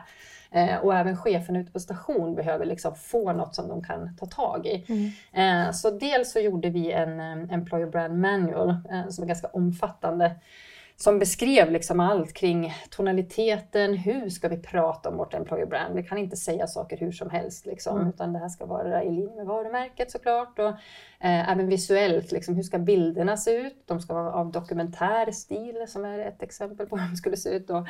Eh, 0.53 0.77
och 0.77 0.95
även 0.95 1.17
chefen 1.17 1.57
ute 1.57 1.73
på 1.73 1.81
station 1.81 2.35
behöver 2.35 2.67
liksom 2.67 2.95
få 2.95 3.33
något 3.33 3.55
som 3.55 3.69
de 3.69 3.83
kan 3.83 4.17
ta 4.17 4.27
tag 4.27 4.67
i. 4.67 4.85
Mm. 4.89 5.67
Eh, 5.67 5.73
så 5.73 5.91
dels 5.91 6.33
så 6.33 6.41
gjorde 6.41 6.71
vi 6.71 6.93
en 6.93 7.21
um, 7.21 7.51
Employer 7.51 7.87
Brand 7.87 8.21
Manual 8.21 8.69
eh, 8.69 9.09
som 9.09 9.25
är 9.25 9.29
ganska 9.29 9.49
omfattande 9.49 10.35
som 11.03 11.19
beskrev 11.19 11.71
liksom 11.71 12.01
allt 12.01 12.33
kring 12.33 12.75
tonaliteten, 12.91 13.95
hur 13.95 14.29
ska 14.29 14.49
vi 14.49 14.57
prata 14.57 15.09
om 15.09 15.17
vårt 15.17 15.35
employer 15.35 15.67
brand? 15.67 15.95
Vi 15.95 16.03
kan 16.03 16.19
inte 16.19 16.37
säga 16.37 16.67
saker 16.67 16.97
hur 16.97 17.13
som 17.13 17.31
helst, 17.31 17.67
liksom, 17.67 17.97
mm. 17.97 18.09
utan 18.09 18.33
det 18.33 18.39
här 18.39 18.49
ska 18.49 18.67
vara 18.67 19.05
i 19.05 19.11
linje 19.11 19.37
med 19.37 19.47
varumärket 19.47 20.11
såklart. 20.11 20.59
Och, 20.59 20.69
eh, 21.21 21.51
även 21.51 21.69
visuellt, 21.69 22.33
liksom, 22.33 22.55
hur 22.55 22.63
ska 22.63 22.79
bilderna 22.79 23.37
se 23.37 23.51
ut? 23.51 23.83
De 23.87 24.01
ska 24.01 24.15
vara 24.15 24.33
av 24.33 24.53
dokumentär 24.53 25.31
stil, 25.31 25.85
som 25.89 26.05
är 26.05 26.19
ett 26.19 26.43
exempel 26.43 26.87
på 26.87 26.97
hur 26.97 27.09
de 27.09 27.17
skulle 27.17 27.37
se 27.37 27.49
ut. 27.49 27.71
Och, 27.71 27.87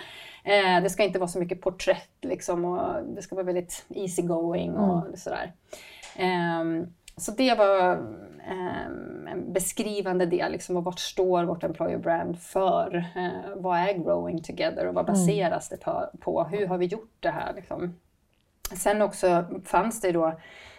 eh, 0.50 0.82
det 0.82 0.90
ska 0.90 1.02
inte 1.02 1.18
vara 1.18 1.28
så 1.28 1.38
mycket 1.38 1.60
porträtt, 1.60 2.18
liksom, 2.22 2.64
och 2.64 3.04
det 3.04 3.22
ska 3.22 3.34
vara 3.34 3.46
väldigt 3.46 3.86
easy 3.88 4.22
going 4.22 4.74
och 4.74 5.06
mm. 5.06 5.16
sådär. 5.16 5.52
Um, 6.18 6.94
så 7.20 7.32
det 7.32 7.54
var 7.54 7.96
um, 7.96 9.28
en 9.28 9.52
beskrivande 9.52 10.26
del, 10.26 10.52
liksom, 10.52 10.76
och 10.76 10.84
vart 10.84 10.98
står 10.98 11.44
vårt 11.44 11.64
employer 11.64 11.98
brand 11.98 12.38
för? 12.38 12.96
Uh, 13.16 13.62
vad 13.62 13.78
är 13.78 13.92
growing 13.92 14.42
together 14.42 14.86
och 14.86 14.94
vad 14.94 15.08
mm. 15.08 15.12
baseras 15.12 15.72
mm. 15.72 15.80
det 15.80 16.18
på? 16.20 16.44
Hur 16.44 16.66
har 16.66 16.78
vi 16.78 16.86
gjort 16.86 17.16
det 17.20 17.30
här? 17.30 17.54
Liksom? 17.54 17.94
Sen 18.76 19.02
också 19.02 19.44
fanns 19.64 20.00
det 20.00 20.12
då 20.12 20.38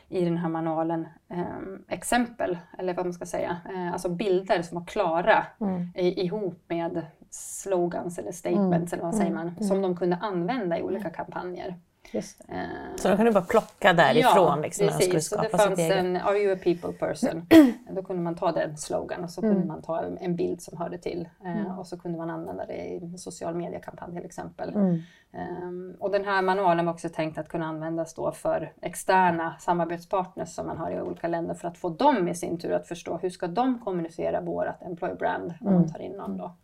i 0.09 0.25
den 0.25 0.37
här 0.37 0.49
manualen 0.49 1.07
um, 1.29 1.85
exempel, 1.87 2.57
eller 2.77 2.93
vad 2.93 3.05
man 3.05 3.13
ska 3.13 3.25
säga, 3.25 3.57
uh, 3.73 3.93
alltså 3.93 4.09
bilder 4.09 4.61
som 4.61 4.79
var 4.79 4.85
klara 4.85 5.45
mm. 5.61 5.87
i, 5.95 6.25
ihop 6.25 6.59
med 6.67 7.05
slogans 7.29 8.19
eller 8.19 8.31
statements, 8.31 8.93
mm. 8.93 8.99
eller 8.99 9.11
vad 9.11 9.15
säger 9.15 9.33
man, 9.33 9.47
mm. 9.47 9.63
som 9.63 9.81
de 9.81 9.97
kunde 9.97 10.15
använda 10.15 10.79
i 10.79 10.81
olika 10.81 11.09
kampanjer. 11.09 11.75
Just 12.11 12.47
det. 12.47 12.53
Eh, 12.53 12.95
så 12.95 13.07
de 13.07 13.17
kunde 13.17 13.31
bara 13.31 13.43
plocka 13.43 13.93
därifrån? 13.93 14.47
Ja, 14.47 14.55
liksom, 14.55 14.87
precis. 14.87 14.99
När 14.99 14.99
de 14.99 15.03
skulle 15.05 15.21
skapa 15.21 15.57
så 15.57 15.57
det 15.57 15.63
fanns 15.63 15.79
en 15.79 16.15
Are 16.15 16.37
you 16.37 16.53
a 16.53 16.57
people 16.63 16.93
person? 16.93 17.47
Då 17.95 18.03
kunde 18.03 18.21
man 18.21 18.35
ta 18.35 18.51
den 18.51 18.77
slogan 18.77 19.23
och 19.23 19.29
så 19.29 19.41
kunde 19.41 19.55
mm. 19.55 19.67
man 19.67 19.81
ta 19.81 20.03
en 20.19 20.35
bild 20.35 20.61
som 20.61 20.77
hörde 20.77 20.97
till. 20.97 21.29
Eh, 21.45 21.61
mm. 21.61 21.79
Och 21.79 21.87
så 21.87 21.99
kunde 21.99 22.17
man 22.17 22.29
använda 22.29 22.65
det 22.65 22.73
i 22.73 22.97
en 23.03 23.17
social 23.17 23.55
media-kampanj 23.55 24.15
till 24.15 24.25
exempel. 24.25 24.69
Mm. 24.75 25.01
Um, 25.33 25.95
och 25.99 26.11
den 26.11 26.25
här 26.25 26.41
manualen 26.41 26.85
var 26.85 26.93
också 26.93 27.09
tänkt 27.09 27.37
att 27.37 27.49
kunna 27.49 27.65
användas 27.65 28.13
då 28.13 28.31
för 28.31 28.73
externa 28.81 29.55
samarbetspartners 29.59 30.55
som 30.55 30.67
man 30.67 30.77
har 30.77 30.91
i 30.91 31.01
olika 31.01 31.27
länder 31.27 31.53
för 31.53 31.67
att 31.67 31.77
få 31.77 31.89
dem 31.89 32.27
i 32.27 32.35
sin 32.35 32.57
tur 32.59 32.71
att 32.71 32.87
förstå 32.87 33.17
hur 33.17 33.29
ska 33.29 33.47
de 33.47 33.79
kommunicera 33.79 34.41
vårt 34.41 34.81
employer 34.81 35.15
brand 35.15 35.53
om 35.61 35.65
man 35.65 35.75
mm. 35.75 35.89
tar 35.89 35.99
in 35.99 36.11
någon 36.11 36.37
då 36.37 36.55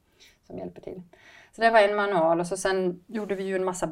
som 0.47 0.57
hjälper 0.57 0.81
till. 0.81 1.01
Så 1.51 1.61
det 1.61 1.69
var 1.69 1.79
en 1.79 1.95
manual 1.95 2.39
och 2.39 2.47
så 2.47 2.57
sen 2.57 3.03
gjorde 3.07 3.35
vi 3.35 3.43
ju 3.43 3.55
en 3.55 3.65
massa 3.65 3.89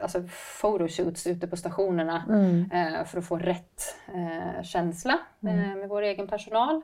alltså, 0.00 0.22
photoshoots 0.60 1.26
ute 1.26 1.46
på 1.46 1.56
stationerna 1.56 2.24
mm. 2.28 2.70
eh, 2.72 3.04
för 3.04 3.18
att 3.18 3.28
få 3.28 3.38
rätt 3.38 3.96
eh, 4.14 4.62
känsla 4.62 5.18
mm. 5.42 5.58
eh, 5.58 5.76
med 5.76 5.88
vår 5.88 6.02
egen 6.02 6.28
personal 6.28 6.82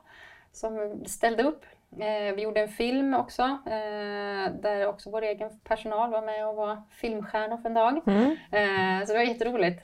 som 0.51 1.03
ställde 1.05 1.43
upp. 1.43 1.65
Eh, 1.99 2.35
vi 2.35 2.41
gjorde 2.41 2.61
en 2.61 2.69
film 2.69 3.13
också 3.13 3.41
eh, 3.65 4.51
där 4.61 4.87
också 4.87 5.09
vår 5.09 5.21
egen 5.21 5.59
personal 5.59 6.11
var 6.11 6.21
med 6.21 6.47
och 6.47 6.55
var 6.55 6.81
filmstjärnor 6.91 7.57
för 7.57 7.69
en 7.69 7.73
dag. 7.73 8.01
Mm. 8.07 8.35
Så 9.05 9.13
det 9.13 9.19
var 9.19 9.25
jätteroligt. 9.25 9.83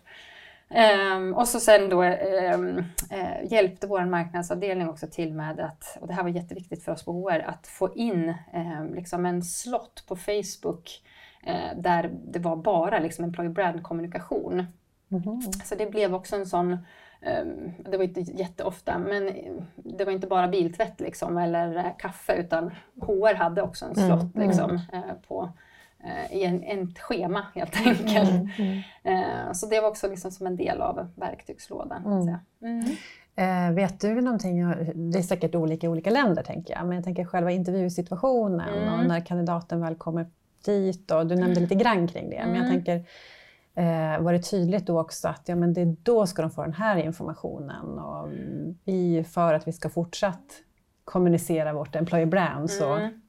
Um, 0.70 1.34
och 1.34 1.48
så 1.48 1.60
sen 1.60 1.90
då 1.90 2.04
um, 2.04 2.78
uh, 3.12 3.52
hjälpte 3.52 3.88
vår 3.88 4.06
marknadsavdelning 4.06 4.90
också 4.90 5.08
till 5.08 5.34
med 5.34 5.60
att, 5.60 5.98
och 6.02 6.08
det 6.08 6.14
här 6.14 6.24
var 6.24 6.30
jätteviktigt 6.30 6.84
för 6.84 6.92
oss 6.92 7.06
på 7.06 7.12
HR, 7.12 7.40
att 7.40 7.68
få 7.68 7.94
in 7.96 8.34
um, 8.54 8.94
liksom 8.94 9.26
en 9.26 9.44
slott 9.44 10.04
på 10.08 10.16
Facebook 10.16 11.02
eh, 11.44 11.78
där 11.78 12.12
det 12.28 12.40
var 12.40 12.56
bara 12.56 13.00
liksom 13.00 13.26
employer 13.26 13.50
brand-kommunikation. 13.50 14.66
Mm. 15.12 15.42
Så 15.64 15.76
det 15.76 15.92
blev 15.92 16.16
också 16.16 16.36
en 16.36 16.46
sån 16.46 16.78
Um, 17.22 17.72
det 17.92 17.98
var 17.98 18.04
inte 18.04 18.22
jätteofta, 18.22 18.98
men 18.98 19.34
det 19.76 20.06
var 20.06 20.12
inte 20.12 20.28
bara 20.28 20.48
biltvätt 20.48 21.00
liksom, 21.00 21.38
eller 21.38 21.78
uh, 21.78 21.98
kaffe 21.98 22.34
utan 22.36 22.72
HR 23.02 23.34
hade 23.34 23.62
också 23.62 23.86
en 23.86 23.96
slott 23.96 24.36
mm, 24.36 24.48
liksom, 24.48 24.72
uh, 24.72 25.14
på, 25.28 25.52
uh, 26.04 26.38
i 26.38 26.44
en, 26.44 26.64
ett 26.64 27.00
schema 27.00 27.46
helt 27.56 27.88
enkelt. 27.88 28.60
Mm, 28.60 28.82
mm. 29.04 29.54
så 29.54 29.66
det 29.66 29.82
var 29.82 29.90
också 29.90 30.08
liksom 30.08 30.32
som 30.32 30.48
en 30.48 30.56
del 30.56 30.82
av 30.82 31.08
verktygslådan. 31.16 32.06
Mm. 32.62 32.86
Eh, 33.36 33.72
vet 33.72 34.02
du 34.02 34.22
någonting, 34.22 34.66
det 35.12 35.18
är 35.18 35.24
säkert 35.24 35.56
olika 35.56 35.88
i 35.88 35.90
olika 35.90 36.10
länder 36.10 36.44
tänker 36.44 36.74
jag, 36.74 36.86
men 36.86 36.96
jag 36.96 37.04
tänker 37.04 37.26
själva 37.26 37.52
intervjusituationen 37.52 38.90
och 38.90 39.08
när 39.08 39.26
kandidaten 39.26 39.82
väl 39.82 39.96
kommer 39.96 40.28
dit. 40.66 41.12
Och 41.12 41.28
du 41.28 41.36
nämnde 41.36 41.52
mm. 41.52 41.64
lite 41.64 41.76
grann 41.76 42.08
kring 42.08 42.30
det, 42.30 42.36
mm. 42.36 42.50
men 42.50 42.62
jag 42.62 42.70
mm. 42.70 42.84
tänker 42.84 43.06
eh, 43.76 44.22
var 44.24 44.34
det 44.34 44.40
tydligt 44.40 44.86
då 44.86 45.00
också 45.00 45.28
att 45.28 45.42
ja, 45.46 45.56
men 45.56 45.74
det, 45.74 45.86
då 45.86 46.28
ska 46.28 46.42
de 46.42 46.52
få 46.52 46.62
den 46.64 46.74
här 46.74 46.98
informationen 46.98 48.00
och 48.00 48.30
vi, 48.84 49.24
för 49.24 49.54
att 49.54 49.68
vi 49.68 49.72
ska 49.72 49.90
fortsatt 49.90 50.62
kommunicera 51.06 51.74
vårt 51.74 51.96
employer 51.96 52.26
brand 52.26 52.72
så 52.72 52.94
mm. 52.94 53.22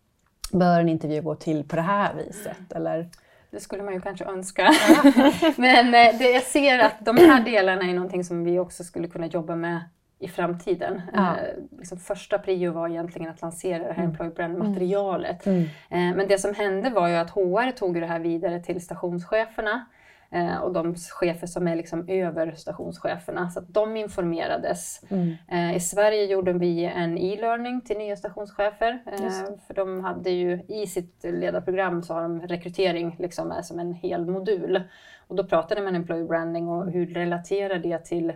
bör 0.53 0.81
en 0.81 0.88
intervju 0.88 1.23
gå 1.23 1.35
till 1.35 1.69
på 1.69 1.77
det 1.77 1.83
här 1.83 2.14
viset? 2.14 2.73
Eller? 2.75 3.09
Det 3.51 3.61
skulle 3.61 3.83
man 3.83 3.95
ju 3.95 4.01
kanske 4.01 4.25
önska. 4.25 4.71
Men 5.57 5.87
eh, 5.87 6.19
det, 6.19 6.31
jag 6.31 6.43
ser 6.43 6.79
att 6.79 7.05
de 7.05 7.16
här 7.16 7.45
delarna 7.45 7.83
är 7.83 7.95
någonting 7.95 8.25
som 8.25 8.45
vi 8.45 8.59
också 8.59 8.85
skulle 8.85 9.09
kunna 9.09 9.27
jobba 9.27 9.57
med 9.57 9.81
i 10.20 10.28
framtiden. 10.28 11.02
Ja. 11.12 11.37
Eh, 11.37 11.54
liksom 11.78 11.98
första 11.98 12.38
prio 12.38 12.72
var 12.72 12.88
egentligen 12.88 13.30
att 13.30 13.42
lansera 13.42 13.78
det 13.78 13.92
här 13.92 14.02
mm. 14.02 14.11
Employer 14.11 14.33
Brand-materialet. 14.33 15.46
Mm. 15.46 15.62
Eh, 15.62 16.16
men 16.16 16.28
det 16.28 16.38
som 16.38 16.54
hände 16.54 16.90
var 16.90 17.09
ju 17.09 17.14
att 17.14 17.30
HR 17.30 17.70
tog 17.70 18.00
det 18.00 18.06
här 18.06 18.20
vidare 18.20 18.61
till 18.61 18.80
stationscheferna 18.80 19.87
eh, 20.30 20.56
och 20.56 20.72
de 20.72 20.94
chefer 20.94 21.46
som 21.46 21.68
är 21.68 21.76
liksom 21.76 22.09
över 22.09 22.52
stationscheferna. 22.52 23.50
Så 23.50 23.59
att 23.59 23.74
de 23.74 23.96
informerades. 23.96 25.00
Mm. 25.09 25.35
Eh, 25.48 25.76
I 25.76 25.80
Sverige 25.80 26.24
gjorde 26.24 26.52
vi 26.52 26.85
en 26.85 27.18
e-learning 27.18 27.80
till 27.80 27.98
nya 27.98 28.16
stationschefer. 28.16 29.02
Eh, 29.06 29.56
för 29.66 29.74
de 29.74 30.04
hade 30.04 30.30
ju 30.30 30.62
i 30.68 30.87
sitt 30.87 31.24
ledarprogram 31.24 32.02
så 32.02 32.14
har 32.14 32.22
de 32.22 32.40
rekrytering 32.40 33.16
liksom 33.18 33.54
som 33.62 33.78
en 33.78 33.92
hel 33.92 34.26
modul. 34.26 34.83
Och 35.26 35.37
då 35.37 35.44
pratade 35.44 35.83
man 35.83 35.96
employer 35.96 36.24
branding 36.24 36.68
och 36.68 36.90
hur 36.90 37.06
relaterar 37.06 37.78
det 37.78 37.98
till 37.98 38.33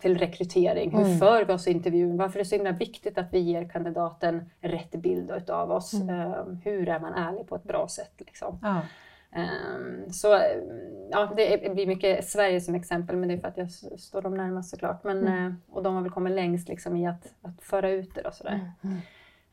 till 0.00 0.18
rekrytering. 0.18 0.90
Hur 0.90 1.06
mm. 1.06 1.18
för 1.18 1.44
vi 1.44 1.52
oss 1.52 1.66
intervjun? 1.66 2.16
Varför 2.16 2.38
är 2.38 2.44
det 2.44 2.48
så 2.48 2.54
himla 2.54 2.72
viktigt 2.72 3.18
att 3.18 3.32
vi 3.32 3.38
ger 3.38 3.68
kandidaten 3.68 4.50
rätt 4.60 4.90
bild 4.90 5.50
av 5.50 5.70
oss? 5.70 5.94
Mm. 5.94 6.20
Ehm, 6.20 6.60
hur 6.64 6.88
är 6.88 7.00
man 7.00 7.14
ärlig 7.14 7.48
på 7.48 7.56
ett 7.56 7.64
bra 7.64 7.88
sätt? 7.88 8.12
Liksom? 8.18 8.58
Ja. 8.62 8.80
Um, 9.36 10.12
så 10.12 10.40
ja, 11.10 11.32
det 11.36 11.74
blir 11.74 11.86
mycket 11.86 12.24
Sverige 12.24 12.60
som 12.60 12.74
exempel, 12.74 13.16
men 13.16 13.28
det 13.28 13.34
är 13.34 13.38
för 13.38 13.48
att 13.48 13.56
jag 13.56 13.70
står 14.00 14.22
dem 14.22 14.36
närmast 14.36 14.70
såklart. 14.70 15.04
Men, 15.04 15.18
mm. 15.18 15.46
uh, 15.46 15.54
och 15.70 15.82
de 15.82 15.94
har 15.94 16.02
väl 16.02 16.10
kommit 16.10 16.32
längst 16.32 16.68
liksom, 16.68 16.96
i 16.96 17.06
att, 17.06 17.34
att 17.42 17.62
föra 17.62 17.90
ut 17.90 18.14
det 18.14 18.22
och 18.22 18.34
sådär. 18.34 18.72
Mm. 18.84 18.98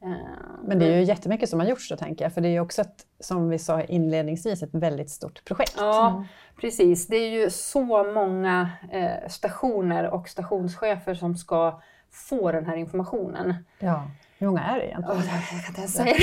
Uh, 0.05 0.15
men 0.63 0.79
det 0.79 0.85
är 0.85 0.97
ju 0.97 1.03
jättemycket 1.03 1.49
som 1.49 1.59
har 1.59 1.67
gjorts 1.67 1.89
då 1.89 1.97
tänker 1.97 2.25
jag, 2.25 2.33
för 2.33 2.41
det 2.41 2.47
är 2.47 2.51
ju 2.51 2.59
också 2.59 2.81
ett, 2.81 3.05
som 3.19 3.49
vi 3.49 3.59
sa 3.59 3.81
inledningsvis, 3.81 4.63
ett 4.63 4.73
väldigt 4.73 5.09
stort 5.09 5.45
projekt. 5.45 5.75
Ja, 5.77 6.09
mm. 6.09 6.23
Precis, 6.62 7.07
det 7.07 7.15
är 7.15 7.29
ju 7.29 7.49
så 7.49 8.03
många 8.03 8.69
eh, 8.91 9.29
stationer 9.29 10.09
och 10.09 10.29
stationschefer 10.29 11.13
som 11.13 11.38
ska 11.38 11.81
få 12.12 12.51
den 12.51 12.65
här 12.65 12.75
informationen. 12.75 13.55
Ja. 13.79 14.12
Hur 14.38 14.47
många 14.47 14.62
är 14.62 14.79
det 14.79 14.85
egentligen? 14.85 15.19
Oh, 15.19 15.25
jag 15.25 15.47
kan 15.47 15.67
inte 15.67 15.81
ens 15.81 15.93
säga 15.93 16.15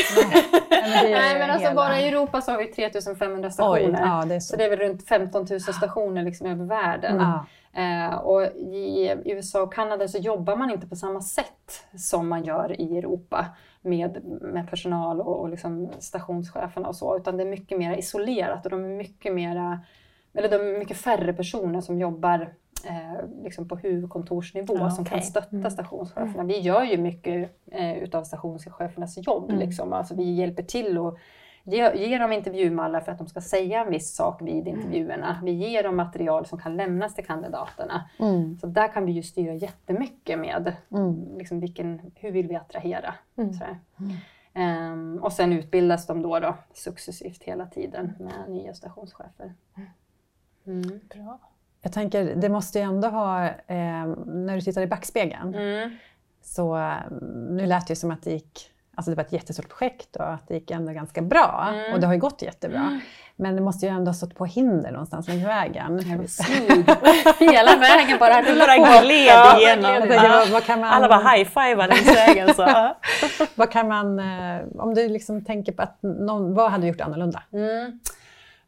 Nej, 0.87 1.12
Nej, 1.12 1.38
men 1.38 1.51
alltså 1.51 1.75
bara 1.75 2.01
i 2.01 2.09
Europa 2.09 2.40
så 2.40 2.51
har 2.51 2.59
vi 2.59 2.66
3500 2.66 3.51
stationer. 3.51 3.81
Oj, 3.81 3.99
ja, 4.01 4.25
det 4.29 4.40
så. 4.40 4.51
så. 4.51 4.57
det 4.57 4.64
är 4.64 4.70
väl 4.70 4.79
runt 4.79 5.09
15 5.09 5.46
000 5.51 5.61
stationer 5.61 6.22
liksom 6.22 6.46
över 6.46 6.64
världen. 6.64 7.20
Mm. 7.20 7.38
Eh, 7.77 8.14
och 8.14 8.42
i 8.57 9.14
USA 9.25 9.62
och 9.62 9.75
Kanada 9.75 10.09
så 10.09 10.18
jobbar 10.18 10.57
man 10.57 10.70
inte 10.70 10.87
på 10.87 10.96
samma 10.96 11.20
sätt 11.20 11.87
som 11.96 12.29
man 12.29 12.44
gör 12.44 12.81
i 12.81 12.99
Europa 12.99 13.46
med, 13.83 14.25
med 14.25 14.70
personal 14.70 15.20
och, 15.20 15.40
och 15.40 15.49
liksom 15.49 15.90
stationscheferna 15.99 16.88
och 16.88 16.96
så, 16.96 17.16
utan 17.16 17.37
det 17.37 17.42
är 17.42 17.49
mycket 17.49 17.79
mer 17.79 17.96
isolerat 17.96 18.64
och 18.64 18.70
de 18.70 18.85
är 18.85 18.96
mycket 18.96 19.35
mera 19.35 19.81
eller 20.35 20.49
de 20.49 20.57
är 20.57 20.79
mycket 20.79 20.96
färre 20.96 21.33
personer 21.33 21.81
som 21.81 22.01
jobbar 22.01 22.53
eh, 22.87 23.42
liksom 23.42 23.68
på 23.68 23.77
huvudkontorsnivå 23.77 24.77
ja, 24.79 24.90
som 24.90 25.05
kan 25.05 25.22
stötta 25.22 25.57
mm. 25.57 25.70
stationscheferna. 25.70 26.33
Mm. 26.35 26.46
Vi 26.46 26.59
gör 26.59 26.85
ju 26.85 26.99
mycket 26.99 27.51
eh, 27.70 27.99
utav 27.99 28.25
stationschefernas 28.25 29.27
jobb. 29.27 29.51
Mm. 29.51 29.61
Liksom. 29.61 29.92
Alltså, 29.92 30.14
vi 30.14 30.35
hjälper 30.35 30.62
till 30.62 30.99
och 30.99 31.18
ger, 31.64 31.94
ger 31.94 32.18
dem 32.18 32.33
intervjumallar 32.33 33.01
för 33.01 33.12
att 33.12 33.18
de 33.18 33.27
ska 33.27 33.40
säga 33.40 33.85
en 33.85 33.90
viss 33.90 34.14
sak 34.14 34.42
vid 34.42 34.68
mm. 34.68 34.81
intervjuerna. 34.81 35.40
Vi 35.44 35.53
ger 35.53 35.83
dem 35.83 35.96
material 35.96 36.46
som 36.46 36.59
kan 36.59 36.77
lämnas 36.77 37.14
till 37.14 37.27
kandidaterna. 37.27 38.11
Mm. 38.18 38.59
Så 38.59 38.66
där 38.66 38.88
kan 38.88 39.07
vi 39.07 39.12
ju 39.12 39.22
styra 39.22 39.55
jättemycket 39.55 40.38
med 40.38 40.72
mm. 40.90 41.38
liksom 41.38 41.61
vilken, 41.61 42.01
hur 42.14 42.31
vill 42.31 42.49
vi 42.49 42.57
attrahera. 42.57 43.14
Um, 44.55 45.18
och 45.22 45.33
sen 45.33 45.53
utbildas 45.53 46.07
de 46.07 46.22
då, 46.22 46.38
då 46.38 46.57
successivt 46.72 47.42
hela 47.42 47.66
tiden 47.66 48.12
med 48.18 48.51
nya 48.51 48.75
stationschefer. 48.75 49.55
Mm. 50.66 51.01
Bra. 51.14 51.38
Jag 51.82 51.92
tänker, 51.92 52.34
det 52.36 52.48
måste 52.48 52.78
ju 52.78 52.84
ändå 52.84 53.08
ha, 53.08 53.44
eh, 53.44 54.06
när 54.26 54.54
du 54.54 54.60
tittar 54.60 54.82
i 54.82 54.86
backspegeln, 54.86 55.54
mm. 55.54 55.96
så 56.42 56.92
nu 57.50 57.66
lät 57.66 57.86
det 57.86 57.96
som 57.96 58.10
att 58.10 58.22
det 58.22 58.30
gick 58.30 58.72
alltså 58.96 59.10
det 59.10 59.14
var 59.16 59.24
ett 59.24 59.32
jättestort 59.32 59.68
projekt 59.68 60.16
och 60.16 60.32
att 60.32 60.48
det 60.48 60.54
gick 60.54 60.70
ändå 60.70 60.92
ganska 60.92 61.22
bra. 61.22 61.68
Mm. 61.74 61.92
Och 61.92 62.00
det 62.00 62.06
har 62.06 62.14
ju 62.14 62.20
gått 62.20 62.42
jättebra. 62.42 63.00
Men 63.36 63.56
det 63.56 63.62
måste 63.62 63.86
ju 63.86 63.92
ändå 63.92 64.08
ha 64.08 64.14
stått 64.14 64.34
på 64.34 64.44
hinder 64.44 64.90
någonstans 64.90 65.28
längs 65.28 65.46
vägen. 65.46 65.98
Hela 67.38 67.76
vägen 67.76 68.18
bara 68.18 68.42
rullar 68.42 68.76
på. 68.76 69.04
gled 69.04 69.26
Jag 69.26 69.60
igenom. 69.60 70.08
Ja. 70.10 70.28
vad, 70.28 70.48
vad 70.48 70.64
kan 70.64 70.80
man, 70.80 70.90
Alla 70.90 71.08
bara 71.08 71.30
high-fivar 71.30 71.88
längs 71.88 72.16
vägen. 72.16 72.54
Så. 72.54 72.62
ja. 72.62 72.98
vad 73.54 73.70
kan 73.70 73.88
man, 73.88 74.18
eh, 74.18 74.60
om 74.78 74.94
du 74.94 75.08
liksom 75.08 75.44
tänker 75.44 75.72
på 75.72 75.82
att 75.82 76.02
någon, 76.02 76.54
vad 76.54 76.70
hade 76.70 76.82
du 76.82 76.88
gjort 76.88 77.00
annorlunda? 77.00 77.42
Mm. 77.52 78.00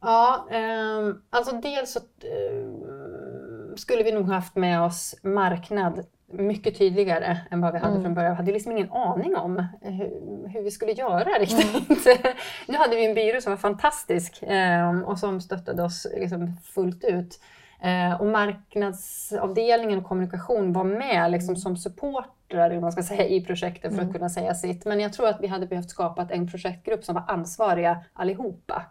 Ja, 0.01 0.47
ehm, 0.51 1.23
alltså 1.31 1.57
dels 1.57 1.93
så 1.93 2.01
ehm, 2.27 3.77
skulle 3.77 4.03
vi 4.03 4.13
nog 4.13 4.29
haft 4.29 4.57
med 4.57 4.83
oss 4.83 5.15
marknad 5.23 6.07
mycket 6.33 6.79
tydligare 6.79 7.39
än 7.51 7.61
vad 7.61 7.73
vi 7.73 7.79
hade 7.79 8.03
från 8.03 8.15
början. 8.15 8.33
Vi 8.33 8.37
hade 8.37 8.53
liksom 8.53 8.73
ingen 8.73 8.93
aning 8.93 9.37
om 9.37 9.67
hur, 9.81 10.49
hur 10.49 10.63
vi 10.63 10.71
skulle 10.71 10.93
göra 10.93 11.39
riktigt. 11.39 12.07
nu 12.69 12.77
hade 12.77 12.97
vi 12.97 13.07
en 13.07 13.15
byrå 13.15 13.41
som 13.41 13.53
var 13.53 13.57
fantastisk 13.57 14.43
ehm, 14.43 15.05
och 15.05 15.19
som 15.19 15.41
stöttade 15.41 15.83
oss 15.83 16.07
liksom 16.17 16.57
fullt 16.65 17.05
ut. 17.05 17.41
Eh, 17.81 18.21
och 18.21 18.27
marknadsavdelningen 18.27 19.99
och 19.99 20.05
kommunikation 20.05 20.73
var 20.73 20.85
med 20.85 21.31
liksom 21.31 21.57
som 21.57 21.77
supportrar 21.77 22.81
man 22.81 22.93
ska 22.93 23.03
säga, 23.03 23.27
i 23.27 23.45
projektet 23.45 23.97
för 23.97 24.03
att 24.03 24.13
kunna 24.13 24.29
säga 24.29 24.55
sitt. 24.55 24.85
Men 24.85 25.01
jag 25.01 25.13
tror 25.13 25.29
att 25.29 25.41
vi 25.41 25.47
hade 25.47 25.67
behövt 25.67 25.91
skapa 25.91 26.27
en 26.31 26.51
projektgrupp 26.51 27.05
som 27.05 27.15
var 27.15 27.25
ansvariga 27.29 28.05
allihopa. 28.13 28.83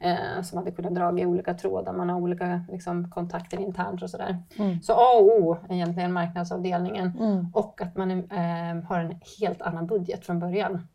Eh, 0.00 0.42
som 0.42 0.58
hade 0.58 0.70
kunnat 0.70 0.94
dra 0.94 1.18
i 1.18 1.26
olika 1.26 1.54
trådar, 1.54 1.92
man 1.92 2.08
har 2.08 2.20
olika 2.20 2.60
liksom, 2.72 3.10
kontakter 3.10 3.60
internt 3.60 4.02
och 4.02 4.10
sådär. 4.10 4.36
Så 4.82 4.92
A 4.92 5.18
och 5.20 5.40
O 5.42 5.56
är 5.68 5.74
egentligen 5.74 6.12
marknadsavdelningen 6.12 7.12
och 7.54 7.80
att 7.82 7.96
man 7.96 8.10
eh, 8.10 8.84
har 8.88 8.98
en 8.98 9.14
helt 9.40 9.62
annan 9.62 9.86
budget 9.86 10.26
från 10.26 10.38
början. 10.40 10.88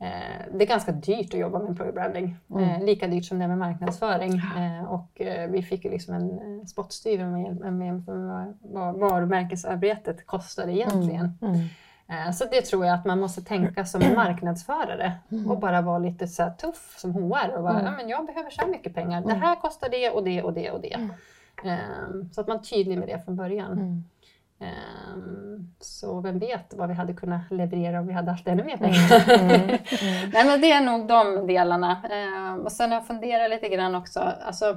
Eh, 0.00 0.46
det 0.54 0.64
är 0.64 0.68
ganska 0.68 0.92
dyrt 0.92 1.34
att 1.34 1.40
jobba 1.40 1.58
med 1.58 1.68
employer 1.68 1.92
branding. 1.92 2.36
Eh, 2.60 2.84
lika 2.84 3.06
dyrt 3.06 3.24
som 3.24 3.38
det 3.38 3.44
är 3.44 3.48
med 3.48 3.58
marknadsföring. 3.58 4.32
Eh, 4.34 4.84
och 4.92 5.20
eh, 5.20 5.50
vi 5.50 5.62
fick 5.62 5.84
ju 5.84 5.90
liksom 5.90 6.14
en 6.14 6.66
spottstyver 6.66 7.26
med, 7.26 7.56
med, 7.56 7.72
med 7.74 8.02
vad- 8.62 8.98
varumärkesarbetet 8.98 10.26
kostade 10.26 10.72
egentligen. 10.72 11.38
Eh, 11.42 11.60
Så 12.32 12.44
det 12.44 12.60
tror 12.62 12.86
jag 12.86 12.94
att 12.94 13.04
man 13.04 13.20
måste 13.20 13.42
tänka 13.42 13.84
som 13.84 14.02
en 14.02 14.14
marknadsförare 14.14 15.12
och 15.48 15.58
bara 15.58 15.80
vara 15.82 15.98
lite 15.98 16.28
så 16.28 16.50
tuff 16.58 16.94
som 16.98 17.12
HR. 17.14 17.56
Och 17.56 17.62
bara, 17.62 17.82
ja, 17.84 17.90
men 17.90 18.08
jag 18.08 18.26
behöver 18.26 18.50
så 18.50 18.60
här 18.60 18.68
mycket 18.68 18.94
pengar. 18.94 19.20
Det 19.20 19.34
här 19.34 19.56
kostar 19.56 19.88
det 19.88 20.10
och 20.10 20.24
det 20.24 20.42
och 20.42 20.52
det 20.52 20.70
och 20.70 20.80
det. 20.80 21.08
Eh, 21.64 21.76
Så 22.32 22.40
att 22.40 22.48
man 22.48 22.56
är 22.56 22.62
tydlig 22.62 22.98
med 22.98 23.08
det 23.08 23.24
från 23.24 23.36
början. 23.36 24.04
Eh, 24.60 24.68
Så 25.80 26.20
vem 26.20 26.38
vet 26.38 26.74
vad 26.74 26.88
vi 26.88 26.94
hade 26.94 27.12
kunnat 27.14 27.50
leverera 27.50 28.00
om 28.00 28.06
vi 28.06 28.12
hade 28.12 28.30
haft 28.30 28.48
ännu 28.48 28.64
mer 28.64 28.76
pengar. 28.76 29.08
Nej, 30.32 30.46
men 30.46 30.60
det 30.60 30.72
är 30.72 30.80
nog 30.84 31.06
de 31.08 31.46
delarna. 31.46 31.90
Eh, 32.10 32.54
Och 32.64 32.72
sen 32.72 32.90
har 32.90 32.96
jag 32.96 33.06
funderat 33.06 33.50
lite 33.50 33.68
grann 33.68 33.94
också. 33.94 34.20
Alltså, 34.20 34.70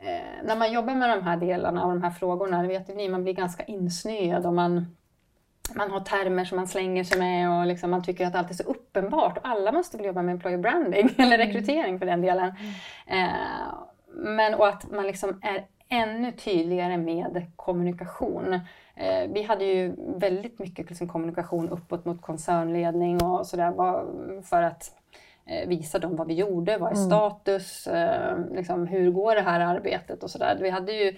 eh, 0.00 0.44
när 0.44 0.56
man 0.56 0.72
jobbar 0.72 0.94
med 0.94 1.10
de 1.18 1.22
här 1.24 1.36
delarna 1.36 1.84
och 1.84 1.92
de 1.92 2.02
här 2.02 2.10
frågorna, 2.10 2.62
vet 2.62 2.88
ni, 2.96 3.08
man 3.08 3.22
blir 3.22 3.34
ganska 3.34 3.62
insnöad 3.64 4.46
och 4.46 4.54
man 4.54 4.96
man 5.72 5.90
har 5.90 6.00
termer 6.00 6.44
som 6.44 6.56
man 6.56 6.66
slänger 6.66 7.04
sig 7.04 7.18
med 7.18 7.50
och 7.50 7.66
liksom 7.66 7.90
man 7.90 8.02
tycker 8.02 8.26
att 8.26 8.34
allt 8.34 8.50
är 8.50 8.54
så 8.54 8.62
uppenbart. 8.62 9.38
Och 9.38 9.48
alla 9.48 9.72
måste 9.72 9.96
väl 9.96 10.06
jobba 10.06 10.22
med 10.22 10.32
employer 10.32 10.58
branding, 10.58 11.10
eller 11.18 11.38
rekrytering 11.38 11.98
för 11.98 12.06
den 12.06 12.20
delen. 12.20 12.54
Eh, 13.06 13.74
men 14.06 14.54
och 14.54 14.68
att 14.68 14.90
man 14.90 15.06
liksom 15.06 15.40
är 15.42 15.66
ännu 15.88 16.32
tydligare 16.32 16.96
med 16.96 17.46
kommunikation. 17.56 18.60
Eh, 18.96 19.30
vi 19.32 19.42
hade 19.42 19.64
ju 19.64 19.94
väldigt 20.16 20.58
mycket 20.58 20.88
liksom 20.88 21.08
kommunikation 21.08 21.68
uppåt 21.68 22.04
mot 22.04 22.22
koncernledning 22.22 23.22
och 23.22 23.46
sådär 23.46 23.72
för 24.42 24.62
att 24.62 24.92
eh, 25.46 25.68
visa 25.68 25.98
dem 25.98 26.16
vad 26.16 26.26
vi 26.26 26.34
gjorde, 26.34 26.78
vad 26.78 26.92
är 26.92 26.96
status, 26.96 27.86
eh, 27.86 28.38
liksom, 28.52 28.86
hur 28.86 29.10
går 29.10 29.34
det 29.34 29.42
här 29.42 29.60
arbetet 29.60 30.22
och 30.22 30.30
sådär. 30.30 30.58
Vi 30.60 30.70
hade 30.70 30.92
ju 30.92 31.16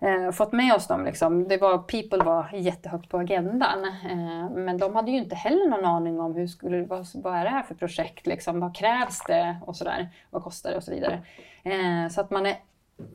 eh, 0.00 0.30
fått 0.30 0.52
med 0.52 0.74
oss 0.74 0.86
dem. 0.86 1.04
Liksom. 1.04 1.48
Det 1.48 1.56
var, 1.56 1.78
people 1.78 2.24
var 2.24 2.50
jättehögt 2.52 3.08
på 3.08 3.18
agendan. 3.18 3.84
Eh, 3.84 4.50
men 4.50 4.78
de 4.78 4.96
hade 4.96 5.10
ju 5.10 5.18
inte 5.18 5.34
heller 5.34 5.68
någon 5.68 5.84
aning 5.84 6.20
om 6.20 6.34
hur 6.34 6.46
skulle, 6.46 6.82
vad, 6.82 7.06
vad 7.14 7.34
är 7.34 7.44
det 7.44 7.50
här 7.50 7.62
för 7.62 7.74
projekt, 7.74 8.26
liksom, 8.26 8.60
vad 8.60 8.76
krävs 8.76 9.22
det 9.26 9.56
och 9.66 9.76
sådär, 9.76 10.08
vad 10.30 10.44
kostar 10.44 10.70
det 10.70 10.76
och 10.76 10.84
så 10.84 10.90
vidare. 10.90 11.22
Eh, 11.64 12.08
så 12.10 12.20
att 12.20 12.30
man 12.30 12.46
är 12.46 12.56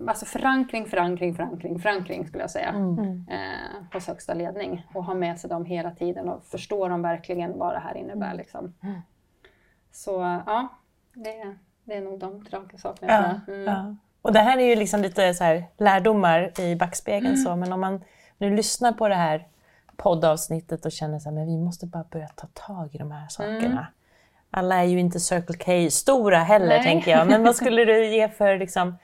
Alltså 0.07 0.25
förankring, 0.25 0.85
förankring, 0.85 1.35
förankring, 1.35 1.79
förankring 1.79 2.27
skulle 2.27 2.43
jag 2.43 2.51
säga. 2.51 2.69
Eh, 3.29 3.83
hos 3.93 4.07
högsta 4.07 4.33
ledning. 4.33 4.87
Och 4.93 5.03
ha 5.03 5.13
med 5.13 5.39
sig 5.39 5.49
dem 5.49 5.65
hela 5.65 5.91
tiden 5.91 6.29
och 6.29 6.43
förstå 6.43 6.87
dem 6.87 7.01
verkligen 7.01 7.57
vad 7.57 7.73
det 7.73 7.79
här 7.79 7.97
innebär. 7.97 8.33
Liksom. 8.33 8.73
Så 9.91 10.41
ja, 10.45 10.67
det, 11.13 11.55
det 11.83 11.93
är 11.93 12.01
nog 12.01 12.19
de 12.19 12.45
tre 12.45 12.59
sakerna. 12.77 13.41
Jag. 13.47 13.55
Mm. 13.55 13.97
Och 14.21 14.33
det 14.33 14.39
här 14.39 14.57
är 14.57 14.65
ju 14.65 14.75
liksom 14.75 15.01
lite 15.01 15.33
så 15.33 15.43
här 15.43 15.65
lärdomar 15.77 16.59
i 16.59 16.75
backspegeln. 16.75 17.37
Så, 17.37 17.55
men 17.55 17.73
om 17.73 17.81
man 17.81 18.03
nu 18.37 18.55
lyssnar 18.55 18.91
på 18.91 19.07
det 19.07 19.15
här 19.15 19.47
poddavsnittet 19.95 20.85
och 20.85 20.91
känner 20.91 21.31
men 21.31 21.45
vi 21.45 21.57
måste 21.57 21.85
bara 21.85 22.05
börja 22.11 22.27
ta 22.27 22.47
tag 22.53 22.95
i 22.95 22.97
de 22.97 23.11
här 23.11 23.27
sakerna. 23.27 23.87
Alla 24.51 24.75
är 24.75 24.83
ju 24.83 24.99
inte 24.99 25.19
Circle 25.19 25.57
K-stora 25.57 26.37
heller, 26.37 26.67
Nej. 26.67 26.83
tänker 26.83 27.11
jag. 27.11 27.27
Men 27.27 27.43
vad 27.43 27.55
skulle 27.61 27.85
du 27.85 28.07
ge 28.07 28.29
för... 28.29 28.57
Liksom, 28.57 28.97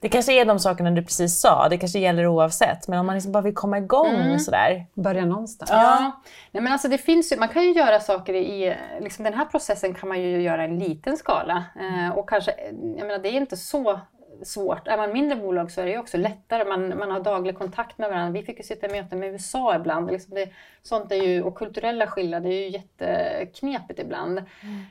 det 0.00 0.08
kanske 0.08 0.32
är 0.32 0.44
de 0.44 0.58
sakerna 0.58 0.90
du 0.90 1.02
precis 1.02 1.40
sa, 1.40 1.68
det 1.68 1.78
kanske 1.78 1.98
gäller 1.98 2.26
oavsett. 2.26 2.88
Men 2.88 2.98
om 2.98 3.06
man 3.06 3.14
liksom 3.14 3.32
bara 3.32 3.42
vill 3.42 3.54
komma 3.54 3.78
igång 3.78 4.38
sådär. 4.38 4.86
Börja 4.94 5.24
någonstans. 5.24 5.70
Ja, 5.70 6.20
Nej, 6.50 6.62
men 6.62 6.72
alltså 6.72 6.88
det 6.88 6.98
finns 6.98 7.32
ju, 7.32 7.36
man 7.36 7.48
kan 7.48 7.62
ju 7.62 7.72
göra 7.72 8.00
saker 8.00 8.34
i, 8.34 8.76
liksom 9.00 9.24
den 9.24 9.34
här 9.34 9.44
processen 9.44 9.94
kan 9.94 10.08
man 10.08 10.20
ju 10.20 10.42
göra 10.42 10.62
i 10.62 10.68
en 10.68 10.78
liten 10.78 11.16
skala. 11.16 11.64
Eh, 11.80 12.18
och 12.18 12.28
kanske, 12.28 12.54
jag 12.70 13.06
menar 13.06 13.18
det 13.18 13.28
är 13.28 13.32
inte 13.32 13.56
så 13.56 14.00
svårt. 14.42 14.88
Är 14.88 14.96
man 14.96 15.12
mindre 15.12 15.36
bolag 15.36 15.70
så 15.70 15.80
är 15.80 15.86
det 15.86 15.98
också 15.98 16.16
lättare. 16.16 16.64
Man, 16.64 16.98
man 16.98 17.10
har 17.10 17.20
daglig 17.20 17.58
kontakt 17.58 17.98
med 17.98 18.08
varandra. 18.10 18.40
Vi 18.40 18.46
fick 18.46 18.56
ju 18.58 18.62
sitta 18.64 18.86
i 18.86 18.90
möten 18.90 19.18
med 19.18 19.28
USA 19.32 19.76
ibland. 19.76 20.10
Liksom 20.10 20.34
det, 20.34 20.48
sånt 20.82 21.12
är 21.12 21.16
ju, 21.16 21.42
och 21.42 21.54
kulturella 21.54 22.06
skillnader 22.06 22.50
är 22.50 22.54
ju 22.60 22.68
jätteknepigt 22.68 24.00
ibland. 24.00 24.38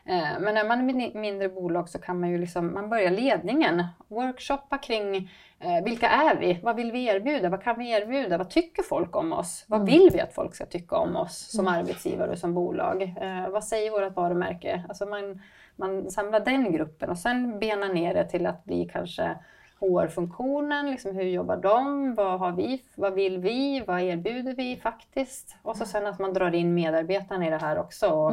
Eh, 0.05 0.39
men 0.39 0.53
när 0.55 0.67
man 0.67 0.79
är 0.79 0.83
min- 0.93 1.21
mindre 1.21 1.49
bolag 1.49 1.89
så 1.89 1.99
kan 1.99 2.19
man 2.19 2.29
ju 2.29 2.37
liksom, 2.37 2.73
man 2.73 2.89
börjar 2.89 3.11
ledningen. 3.11 3.83
Workshoppa 4.07 4.77
kring 4.77 5.15
eh, 5.59 5.83
vilka 5.85 6.09
är 6.09 6.35
vi? 6.35 6.59
Vad 6.63 6.75
vill 6.75 6.91
vi 6.91 7.05
erbjuda? 7.07 7.49
Vad 7.49 7.63
kan 7.63 7.77
vi 7.79 7.91
erbjuda? 7.91 8.37
Vad 8.37 8.49
tycker 8.49 8.83
folk 8.83 9.15
om 9.15 9.33
oss? 9.33 9.65
Vad 9.67 9.85
vill 9.85 10.09
vi 10.13 10.19
att 10.19 10.33
folk 10.33 10.55
ska 10.55 10.65
tycka 10.65 10.95
om 10.95 11.15
oss 11.15 11.37
som 11.51 11.67
arbetsgivare 11.67 12.31
och 12.31 12.37
som 12.37 12.53
bolag? 12.53 13.01
Eh, 13.21 13.49
vad 13.49 13.63
säger 13.63 13.91
vårt 13.91 14.15
varumärke? 14.15 14.83
Alltså 14.89 15.05
man, 15.05 15.41
man 15.77 16.11
samlar 16.11 16.39
den 16.39 16.71
gruppen 16.71 17.09
och 17.09 17.17
sen 17.17 17.59
benar 17.59 17.93
ner 17.93 18.13
det 18.13 18.25
till 18.25 18.45
att 18.45 18.65
bli 18.65 18.89
kanske 18.93 19.35
HR-funktionen, 19.79 20.91
liksom 20.91 21.15
hur 21.15 21.23
jobbar 21.23 21.57
de? 21.57 22.15
Vad, 22.15 22.39
har 22.39 22.51
vi, 22.51 22.83
vad 22.95 23.13
vill 23.13 23.37
vi? 23.37 23.83
Vad 23.87 24.01
erbjuder 24.01 24.53
vi 24.53 24.77
faktiskt? 24.77 25.55
Och 25.61 25.77
så 25.77 25.85
sen 25.85 26.07
att 26.07 26.19
man 26.19 26.33
drar 26.33 26.55
in 26.55 26.73
medarbetarna 26.73 27.47
i 27.47 27.49
det 27.49 27.57
här 27.57 27.79
också 27.79 28.07
och 28.07 28.31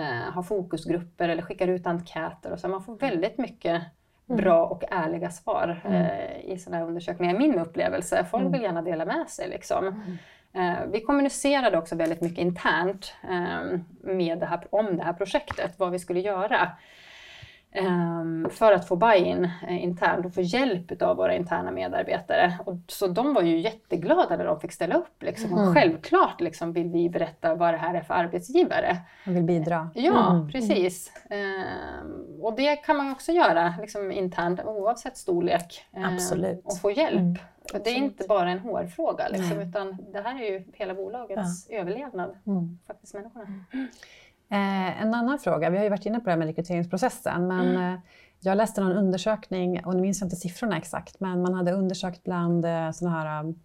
eh, 0.00 0.32
har 0.32 0.42
fokusgrupper 0.42 1.28
eller 1.28 1.42
skickar 1.42 1.68
ut 1.68 1.86
enkäter. 1.86 2.52
Och 2.52 2.60
så 2.60 2.68
man 2.68 2.82
får 2.82 2.96
väldigt 2.96 3.38
mycket 3.38 3.82
bra 4.26 4.66
och 4.66 4.84
ärliga 4.90 5.30
svar 5.30 5.80
eh, 5.84 6.52
i 6.52 6.58
sådana 6.58 6.76
här 6.76 6.88
undersökningar. 6.88 7.38
Min 7.38 7.58
upplevelse. 7.58 8.24
Folk 8.30 8.54
vill 8.54 8.62
gärna 8.62 8.82
dela 8.82 9.04
med 9.04 9.28
sig. 9.28 9.48
Liksom. 9.48 9.86
Eh, 9.86 9.94
Eh, 10.52 10.86
vi 10.92 11.00
kommunicerade 11.00 11.78
också 11.78 11.94
väldigt 11.94 12.20
mycket 12.20 12.38
internt 12.38 13.14
eh, 13.22 13.78
med 14.00 14.38
det 14.38 14.46
här, 14.46 14.66
om 14.70 14.96
det 14.96 15.02
här 15.02 15.12
projektet, 15.12 15.74
vad 15.78 15.90
vi 15.92 15.98
skulle 15.98 16.20
göra. 16.20 16.70
Ehm, 17.72 18.48
för 18.50 18.72
att 18.72 18.88
få 18.88 18.96
buy-in 18.96 19.44
eh, 19.68 19.84
internt 19.84 20.26
och 20.26 20.34
få 20.34 20.40
hjälp 20.40 21.02
av 21.02 21.16
våra 21.16 21.34
interna 21.34 21.70
medarbetare. 21.70 22.58
Och, 22.66 22.74
så 22.86 23.06
de 23.06 23.34
var 23.34 23.42
ju 23.42 23.58
jätteglada 23.58 24.36
när 24.36 24.44
de 24.44 24.60
fick 24.60 24.72
ställa 24.72 24.94
upp. 24.94 25.22
Liksom. 25.22 25.52
Och 25.52 25.74
självklart 25.74 26.40
liksom, 26.40 26.72
vill 26.72 26.88
vi 26.88 27.10
berätta 27.10 27.54
vad 27.54 27.74
det 27.74 27.78
här 27.78 27.94
är 27.94 28.00
för 28.00 28.14
arbetsgivare. 28.14 28.96
Man 29.26 29.34
vill 29.34 29.44
bidra. 29.44 29.90
Ja, 29.94 30.48
precis. 30.52 31.12
Ehm, 31.30 32.40
och 32.42 32.56
det 32.56 32.76
kan 32.76 32.96
man 32.96 33.12
också 33.12 33.32
göra 33.32 33.74
liksom, 33.80 34.12
internt 34.12 34.60
oavsett 34.64 35.16
storlek. 35.16 35.86
ehm, 35.92 36.04
Absolut. 36.14 36.64
Och 36.64 36.78
få 36.80 36.90
hjälp. 36.90 37.38
Det 37.84 37.90
är 37.90 37.94
inte 37.94 38.24
bara 38.28 38.50
en 38.50 38.58
HR-fråga, 38.58 39.28
liksom, 39.28 39.60
utan 39.60 39.98
det 40.12 40.20
här 40.20 40.42
är 40.42 40.50
ju 40.50 40.64
hela 40.72 40.94
bolagets 40.94 41.68
överlevnad. 41.70 42.36
Faktiskt 42.86 43.14
människorna. 43.14 43.46
Eh, 44.50 45.02
en 45.02 45.14
annan 45.14 45.38
fråga, 45.38 45.70
vi 45.70 45.76
har 45.76 45.84
ju 45.84 45.90
varit 45.90 46.06
inne 46.06 46.18
på 46.20 46.24
det 46.24 46.30
här 46.30 46.38
med 46.38 46.46
rekryteringsprocessen, 46.46 47.46
men 47.48 47.76
eh, 47.76 47.98
jag 48.40 48.56
läste 48.56 48.80
någon 48.80 48.96
undersökning, 48.96 49.84
och 49.84 49.94
nu 49.94 50.02
minns 50.02 50.20
jag 50.20 50.26
inte 50.26 50.36
siffrorna 50.36 50.76
exakt, 50.76 51.20
men 51.20 51.42
man 51.42 51.54
hade 51.54 51.72
undersökt 51.72 52.24
bland 52.24 52.64
eh, 52.64 52.90
sådana 52.90 53.18
här 53.18 53.40
um, 53.40 53.60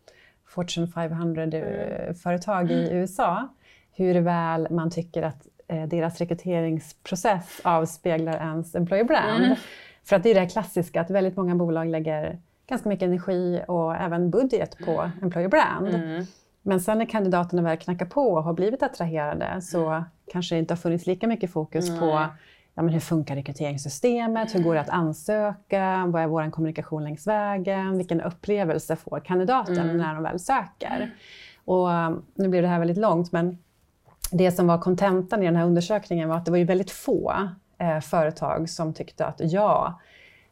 Fortune 0.47 0.87
500-företag 0.87 2.71
i 2.71 2.89
USA 2.91 3.47
hur 3.95 4.21
väl 4.21 4.67
man 4.71 4.91
tycker 4.91 5.23
att 5.23 5.47
eh, 5.67 5.83
deras 5.87 6.19
rekryteringsprocess 6.19 7.61
avspeglar 7.63 8.37
ens 8.37 8.75
employer 8.75 9.03
brand. 9.03 9.43
För 10.03 10.15
att 10.15 10.23
det 10.23 10.29
är 10.29 10.35
det 10.35 10.47
klassiska 10.47 11.01
att 11.01 11.09
väldigt 11.09 11.37
många 11.37 11.55
bolag 11.55 11.87
lägger 11.87 12.39
ganska 12.67 12.89
mycket 12.89 13.05
energi 13.05 13.63
och 13.67 13.95
även 13.95 14.29
budget 14.29 14.77
på 14.85 15.11
employer 15.21 15.47
brand. 15.47 15.87
Men 16.63 16.79
sen 16.81 16.97
när 16.97 17.05
kandidaterna 17.05 17.61
väl 17.61 17.77
knackar 17.77 18.05
på 18.05 18.33
och 18.33 18.43
har 18.43 18.53
blivit 18.53 18.83
attraherade 18.83 19.61
så 19.61 20.03
kanske 20.31 20.55
det 20.55 20.59
inte 20.59 20.73
har 20.73 20.77
funnits 20.77 21.05
lika 21.07 21.27
mycket 21.27 21.51
fokus 21.51 21.89
Nej. 21.89 21.99
på 21.99 22.05
ja, 22.75 22.81
men 22.81 22.89
hur 22.89 22.99
funkar 22.99 23.35
rekryteringssystemet, 23.35 24.55
hur 24.55 24.63
går 24.63 24.75
det 24.75 24.81
att 24.81 24.89
ansöka, 24.89 26.05
vad 26.07 26.21
är 26.21 26.27
vår 26.27 26.51
kommunikation 26.51 27.03
längs 27.03 27.27
vägen, 27.27 27.97
vilken 27.97 28.21
upplevelse 28.21 28.95
får 28.95 29.19
kandidaten 29.19 29.79
Mm. 29.79 29.97
när 29.97 30.13
de 30.13 30.23
väl 30.23 30.39
söker. 30.39 31.11
Och 31.65 31.87
um, 31.89 32.25
nu 32.35 32.49
blir 32.49 32.61
det 32.61 32.67
här 32.67 32.79
väldigt 32.79 32.97
långt, 32.97 33.31
men 33.31 33.57
det 34.31 34.51
som 34.51 34.67
var 34.67 34.77
kontentan 34.77 35.43
i 35.43 35.45
den 35.45 35.55
här 35.55 35.65
undersökningen 35.65 36.29
var 36.29 36.37
att 36.37 36.45
det 36.45 36.51
var 36.51 36.57
ju 36.57 36.63
väldigt 36.63 36.91
få 36.91 37.33
eh, 37.77 37.99
företag 37.99 38.69
som 38.69 38.93
tyckte 38.93 39.25
att 39.25 39.41
ja, 39.43 39.99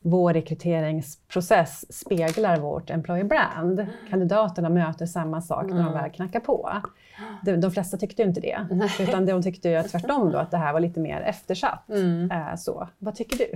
vår 0.03 0.33
rekryteringsprocess 0.33 1.93
speglar 1.97 2.57
vårt 2.57 2.89
employer 2.89 3.23
brand. 3.23 3.85
Kandidaterna 4.09 4.69
möter 4.69 5.05
samma 5.05 5.41
sak 5.41 5.65
när 5.65 5.73
de 5.75 5.79
Mm. 5.81 5.93
väl 5.93 6.11
knackar 6.11 6.39
på. 6.39 6.69
De, 7.45 7.55
de 7.57 7.71
flesta 7.71 7.97
tyckte 7.97 8.21
inte 8.23 8.41
det, 8.41 8.65
utan 8.99 9.25
de 9.25 9.43
tyckte 9.43 9.69
ju 9.69 9.83
tvärtom 9.83 10.31
då 10.31 10.37
att 10.37 10.51
det 10.51 10.57
här 10.57 10.73
var 10.73 10.79
lite 10.79 10.99
mer 10.99 11.21
eftersatt. 11.21 11.89
Mm. 11.89 12.31
Eh, 12.31 12.55
så. 12.55 12.87
Vad 12.97 13.15
tycker 13.15 13.37
du? 13.37 13.51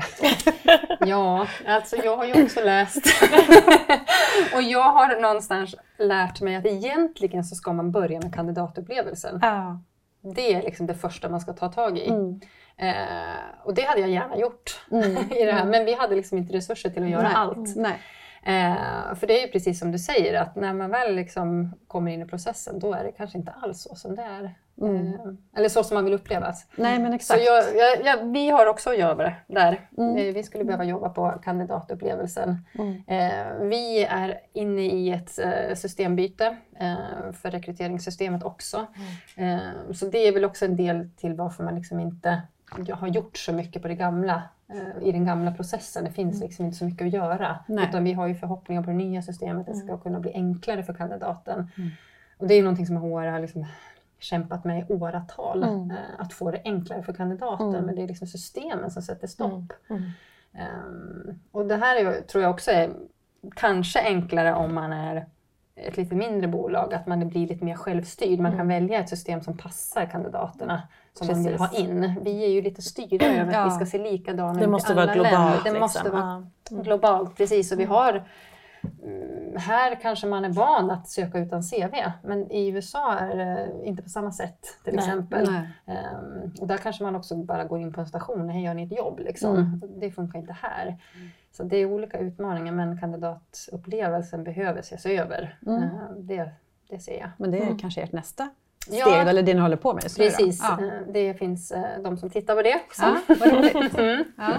Ja, 1.08 1.47
alltså 1.67 1.95
jag 1.95 2.17
har 2.17 2.25
ju 2.25 2.43
också 2.43 2.60
läst. 2.65 3.05
och 4.55 4.62
jag 4.62 4.84
har 4.91 5.21
någonstans 5.21 5.75
lärt 5.99 6.41
mig 6.41 6.55
att 6.55 6.65
egentligen 6.65 7.43
så 7.43 7.55
ska 7.55 7.73
man 7.73 7.91
börja 7.91 8.19
med 8.19 8.34
kandidatupplevelsen. 8.34 9.39
Ja. 9.41 9.79
Det 10.33 10.53
är 10.53 10.61
liksom 10.61 10.88
det 10.88 10.95
första 10.95 11.29
man 11.29 11.39
ska 11.39 11.53
ta 11.53 11.69
tag 11.69 11.97
i. 11.97 12.07
Mm. 12.07 12.39
Eh, 12.77 13.63
och 13.63 13.73
det 13.73 13.81
hade 13.81 14.01
jag 14.01 14.09
gärna 14.09 14.38
gjort 14.38 14.85
Mm. 14.91 15.11
i 15.31 15.45
det 15.45 15.51
här, 15.51 15.65
men 15.65 15.85
vi 15.85 15.93
hade 15.95 16.15
liksom 16.15 16.38
inte 16.38 16.53
resurser 16.53 16.89
till 16.89 17.03
att 17.03 17.09
göra 17.09 17.23
Nej. 17.23 17.35
allt. 17.35 17.75
Nej. 17.75 17.99
Eh, 18.45 19.15
för 19.15 19.27
det 19.27 19.39
är 19.39 19.45
ju 19.45 19.51
precis 19.51 19.79
som 19.79 19.91
du 19.91 19.99
säger, 19.99 20.41
att 20.41 20.55
när 20.55 20.73
man 20.73 20.91
väl 20.91 21.15
liksom 21.15 21.71
kommer 21.88 22.11
in 22.11 22.21
i 22.21 22.25
processen, 22.25 22.79
då 22.79 22.93
är 22.93 23.03
det 23.03 23.11
kanske 23.11 23.38
inte 23.38 23.51
alls 23.61 23.81
så 23.81 23.95
som 23.95 24.15
det 24.15 24.21
är. 24.23 24.55
Mm. 24.81 25.07
Eh, 25.07 25.19
eller 25.57 25.69
så 25.69 25.83
som 25.83 25.95
man 25.95 26.05
vill 26.05 26.13
upplevas. 26.13 26.67
Nej, 26.75 26.99
men 26.99 27.11
Så 27.11 27.15
exakt. 27.15 27.41
jag, 27.45 27.63
jag, 27.75 28.05
jag, 28.05 28.31
vi 28.33 28.49
har 28.49 28.65
också 28.67 28.89
att 28.89 28.97
göra 28.97 29.33
där. 29.47 29.89
Mm. 29.97 30.17
Eh, 30.17 30.33
Vi 30.33 30.43
skulle 30.43 30.63
behöva 30.63 30.83
jobba 30.83 31.09
på 31.09 31.31
kandidatupplevelsen. 31.43 32.57
Mm. 32.79 33.03
Eh, 33.07 33.67
vi 33.67 34.03
är 34.03 34.39
inne 34.53 34.81
i 34.81 35.11
ett 35.11 35.39
eh, 35.39 35.75
systembyte 35.75 36.57
eh, 36.79 37.31
för 37.33 37.51
rekryteringssystemet 37.51 38.43
också. 38.43 38.85
Mm. 39.38 39.59
Eh, 39.59 39.91
så 39.93 40.05
det 40.05 40.27
är 40.27 40.31
väl 40.33 40.45
också 40.45 40.65
en 40.65 40.75
del 40.75 41.09
till 41.17 41.33
varför 41.33 41.63
man 41.63 41.75
liksom 41.75 41.99
inte 41.99 42.41
har 42.91 43.07
gjort 43.07 43.38
så 43.38 43.53
mycket 43.53 43.81
på 43.81 43.88
det 43.88 43.95
gamla, 43.95 44.43
i 45.01 45.11
den 45.11 45.25
gamla 45.25 45.51
processen. 45.51 46.03
Det 46.03 46.11
finns 46.11 46.41
liksom 46.41 46.65
inte 46.65 46.77
så 46.77 46.85
mycket 46.85 47.07
att 47.07 47.13
göra. 47.13 47.45
Mm. 47.47 47.59
Nej. 47.67 47.85
Utan 47.89 48.03
vi 48.03 48.13
har 48.13 48.27
ju 48.27 48.35
förhoppningar 48.35 48.81
på 48.83 48.89
det 48.89 48.95
nya 48.97 49.21
systemet. 49.21 49.65
Det 49.65 49.75
ska 49.75 49.97
kunna 49.97 50.19
bli 50.19 50.33
enklare 50.33 50.83
för 50.83 50.93
kandidaten. 50.93 51.71
Mm. 51.77 51.89
Och 52.38 52.47
det 52.47 52.53
är 52.53 52.63
någonting 52.63 52.85
som 52.88 52.95
HR 52.97 53.25
har 53.27 53.39
liksom 53.39 53.65
kämpat 54.25 54.63
med 54.65 54.79
i 54.89 54.93
åratal. 54.93 55.63
Mm. 55.63 55.91
eh, 55.91 55.97
Att 56.17 56.33
få 56.33 56.51
det 56.51 56.61
enklare 56.65 57.03
för 57.03 57.13
kandidaten. 57.13 57.69
Mm. 57.69 57.85
Men 57.85 57.95
det 57.95 58.01
är 58.03 58.07
liksom 58.07 58.27
systemen 58.27 58.91
som 58.91 59.01
sätter 59.01 59.27
stopp. 59.27 59.73
Mm. 59.89 60.03
Ehm, 60.53 61.39
och 61.51 61.65
det 61.65 61.75
här 61.75 61.95
är, 62.05 62.21
tror 62.21 62.43
jag 62.43 62.51
också 62.51 62.71
är 62.71 62.89
kanske 63.55 63.99
enklare 64.01 64.53
om 64.53 64.73
man 64.75 64.93
är 64.93 65.25
ett 65.75 65.97
lite 65.97 66.15
mindre 66.15 66.47
bolag, 66.47 66.93
att 66.93 67.07
man 67.07 67.27
blir 67.29 67.47
lite 67.47 67.65
mer 67.65 67.75
självstyrd. 67.75 68.39
Man 68.39 68.57
kan 68.57 68.67
välja 68.67 68.99
ett 68.99 69.09
system 69.09 69.41
som 69.41 69.57
passar 69.57 70.05
kandidaterna 70.05 70.81
som 71.13 71.27
man 71.27 71.43
vill 71.43 71.55
ha 71.57 71.67
Precis. 71.67 71.88
in. 71.88 72.15
Vi 72.23 72.43
är 72.43 72.49
ju 72.49 72.61
lite 72.61 72.81
styrda 72.81 73.25
över 73.25 73.53
Ja. 73.53 73.59
att 73.59 73.67
vi 73.71 73.75
ska 73.75 73.85
se 73.85 73.97
likadana 73.97 74.51
ut 74.53 74.59
Det 74.59 74.63
i 74.63 74.67
måste 74.67 74.91
alla 74.93 75.01
vara 75.05 75.13
globalt. 75.13 75.33
länder. 75.33 75.51
Det 75.51 75.63
liksom. 75.63 75.79
måste 75.79 76.09
vara 76.09 76.47
Ja. 76.69 76.77
globalt, 76.81 77.35
precis. 77.38 77.71
Och 77.71 77.79
vi 77.79 77.83
har, 77.83 78.09
mm, 78.09 78.23
här 79.58 79.95
kanske 80.02 80.28
man 80.28 80.45
är 80.45 80.50
van 80.50 80.91
att 80.91 81.08
söka 81.10 81.39
utan 81.39 81.63
CV, 81.63 81.93
men 82.24 82.52
i 82.52 82.67
USA 82.67 83.17
är 83.19 83.36
det 83.38 83.71
inte 83.84 84.04
på 84.04 84.10
samma 84.10 84.32
sätt 84.32 84.60
till 84.84 84.93
Nej. 84.95 85.06
exempel. 85.06 85.52
Nej. 85.52 85.69
Ehm, 85.98 86.52
och 86.62 86.67
där 86.67 86.78
kanske 86.78 87.04
man 87.04 87.15
också 87.15 87.36
bara 87.36 87.63
går 87.63 87.80
in 87.80 87.93
på 87.93 88.02
en 88.02 88.08
station, 88.08 88.50
här 88.50 88.60
gör 88.60 88.74
ni 88.74 88.84
ett 88.84 88.98
jobb. 88.98 89.19
Liksom. 89.19 89.56
Mm. 89.56 89.82
Det 90.00 90.12
funkar 90.12 90.39
inte 90.39 90.54
här. 90.62 90.98
Så 91.52 91.63
det 91.63 91.78
är 91.78 91.86
olika 91.86 92.17
utmaningar 92.19 92.74
men 92.74 93.00
kandidatupplevelsen 93.00 94.43
behöver 94.43 94.80
ses 94.80 95.06
över. 95.06 95.58
Mm. 95.67 95.84
Ehm, 95.84 96.28
det, 96.28 96.50
det 96.89 97.00
ser 97.00 97.19
jag. 97.19 97.30
Men 97.38 97.52
det 97.52 97.58
är 97.58 97.63
Mm. 97.65 97.78
kanske 97.78 98.02
ert 98.02 98.12
nästa 98.12 98.50
steg, 98.86 98.98
Ja. 99.00 99.15
eller 99.30 99.43
det 99.43 99.54
ni 99.54 99.60
håller 99.60 99.78
på 99.78 99.93
med 99.93 100.04
just? 100.04 100.17
Precis, 100.17 100.60
Ja. 100.63 100.78
Ehm, 100.84 101.13
det 101.13 101.34
finns 101.34 101.71
eh, 101.71 101.84
de 102.04 102.17
som 102.17 102.30
tittar 102.30 102.56
på 102.56 102.62
det. 102.62 102.76
också. 102.88 103.02
Ja. 103.02 103.15
Mm. 104.06 104.24
Ja. 104.38 104.54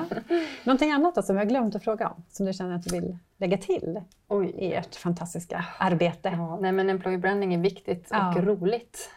Någonting 0.65 0.93
annat 0.93 1.15
då, 1.15 1.23
som 1.23 1.37
har 1.37 1.45
glömt 1.45 1.75
att 1.77 1.85
fråga 1.85 2.09
om, 2.09 2.25
som 2.31 2.47
du 2.47 2.53
känner 2.53 2.75
att 2.77 2.83
du 2.83 3.01
vill 3.01 3.19
lägga 3.39 3.59
till 3.59 4.01
Oj. 4.29 4.47
i 4.59 4.73
ert 4.75 4.95
fantastiska 4.97 5.65
arbete? 5.79 6.29
Ja, 6.37 6.59
nej, 6.61 6.73
men 6.73 6.91
employee 6.91 7.19
branding 7.19 7.55
är 7.55 7.59
viktigt 7.59 8.11
och 8.11 8.45
roligt. 8.45 9.11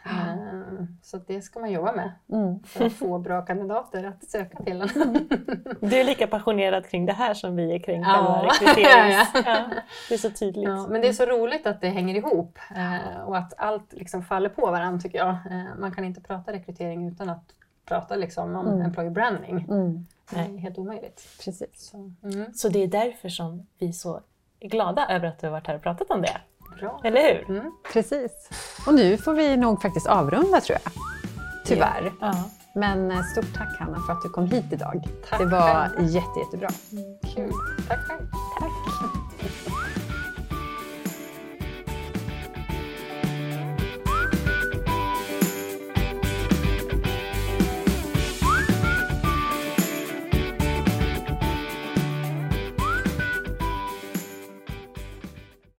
Så 1.12 1.18
det 1.28 1.42
ska 1.42 1.60
man 1.60 1.72
jobba 1.72 1.92
med 1.92 2.12
Mm. 2.32 2.64
för 2.64 2.86
att 2.86 2.94
få 2.94 3.18
bra 3.20 3.42
kandidater 3.42 4.04
att 4.04 4.24
söka 4.30 4.64
till 4.64 4.82
en. 4.82 4.88
Du 5.80 5.96
är 6.00 6.04
lika 6.04 6.28
passionerad 6.28 6.90
kring 6.90 7.06
det 7.06 7.14
här 7.14 7.34
som 7.34 7.56
vi 7.56 7.76
är 7.76 7.80
kring 7.80 8.02
Ja. 8.02 8.08
själva 8.08 8.42
rekryterings... 8.54 9.30
Ja. 9.34 9.42
ja. 9.46 9.66
Det 10.10 10.14
är 10.14 10.18
så 10.18 10.30
tydligt. 10.32 10.70
Ja, 10.70 10.88
men 10.88 11.02
det 11.02 11.08
är 11.08 11.14
så 11.14 11.26
roligt 11.26 11.68
att 11.68 11.82
det 11.82 11.88
hänger 11.90 12.16
ihop 12.16 12.60
eh, 12.76 13.22
och 13.22 13.38
att 13.38 13.54
allt 13.58 13.94
liksom 13.94 14.24
faller 14.24 14.50
på 14.50 14.72
varandra 14.72 15.00
tycker 15.02 15.18
jag. 15.18 15.30
Eh, 15.30 15.64
man 15.80 15.92
kan 15.92 16.04
inte 16.04 16.22
prata 16.22 16.52
rekrytering 16.54 17.08
utan 17.08 17.30
att 17.30 17.44
prata 17.86 18.16
liksom 18.16 18.56
om 18.56 18.68
Mm. 18.68 18.82
employer 18.82 19.10
branding. 19.12 19.66
Mm. 19.70 20.06
Det 20.32 20.40
är 20.40 20.58
helt 20.58 20.78
omöjligt. 20.78 21.28
Precis. 21.46 21.70
Så, 21.92 21.98
mm, 22.24 22.54
Så 22.54 22.70
det 22.70 22.84
är 22.84 22.88
därför 22.88 23.30
som 23.30 23.68
vi 23.78 23.88
är 23.88 23.92
så 23.92 24.22
glada 24.60 25.08
över 25.10 25.28
att 25.28 25.40
du 25.40 25.48
har 25.48 25.52
varit 25.52 25.68
här 25.68 25.76
och 25.76 25.82
pratat 25.82 26.12
om 26.12 26.22
det. 26.22 26.38
Bra. 26.80 27.02
Eller 27.04 27.22
hur? 27.48 27.58
Mm. 27.58 27.72
Precis. 27.94 28.50
Och 28.88 28.94
nu 28.94 29.18
får 29.18 29.34
vi 29.34 29.58
nog 29.58 29.82
faktiskt 29.82 30.08
avrunda 30.08 30.62
tror 30.62 30.78
jag. 30.84 30.92
Tyvärr. 31.66 32.12
Ja. 32.22 32.34
Men 32.76 33.12
eh, 33.12 33.24
stort 33.24 33.54
tack 33.58 33.80
Hanna 33.80 34.00
för 34.00 34.14
att 34.14 34.22
du 34.22 34.30
kom 34.30 34.46
hit 34.46 34.66
idag. 34.72 35.04
Tack 35.30 35.40
det 35.40 35.46
var 35.46 35.90
själv. 35.90 36.08
jätte, 36.10 36.40
jättebra. 36.40 36.70
Kul. 37.36 37.52
Tack 37.88 38.00
själv. 38.08 38.28
Tack. 38.60 39.19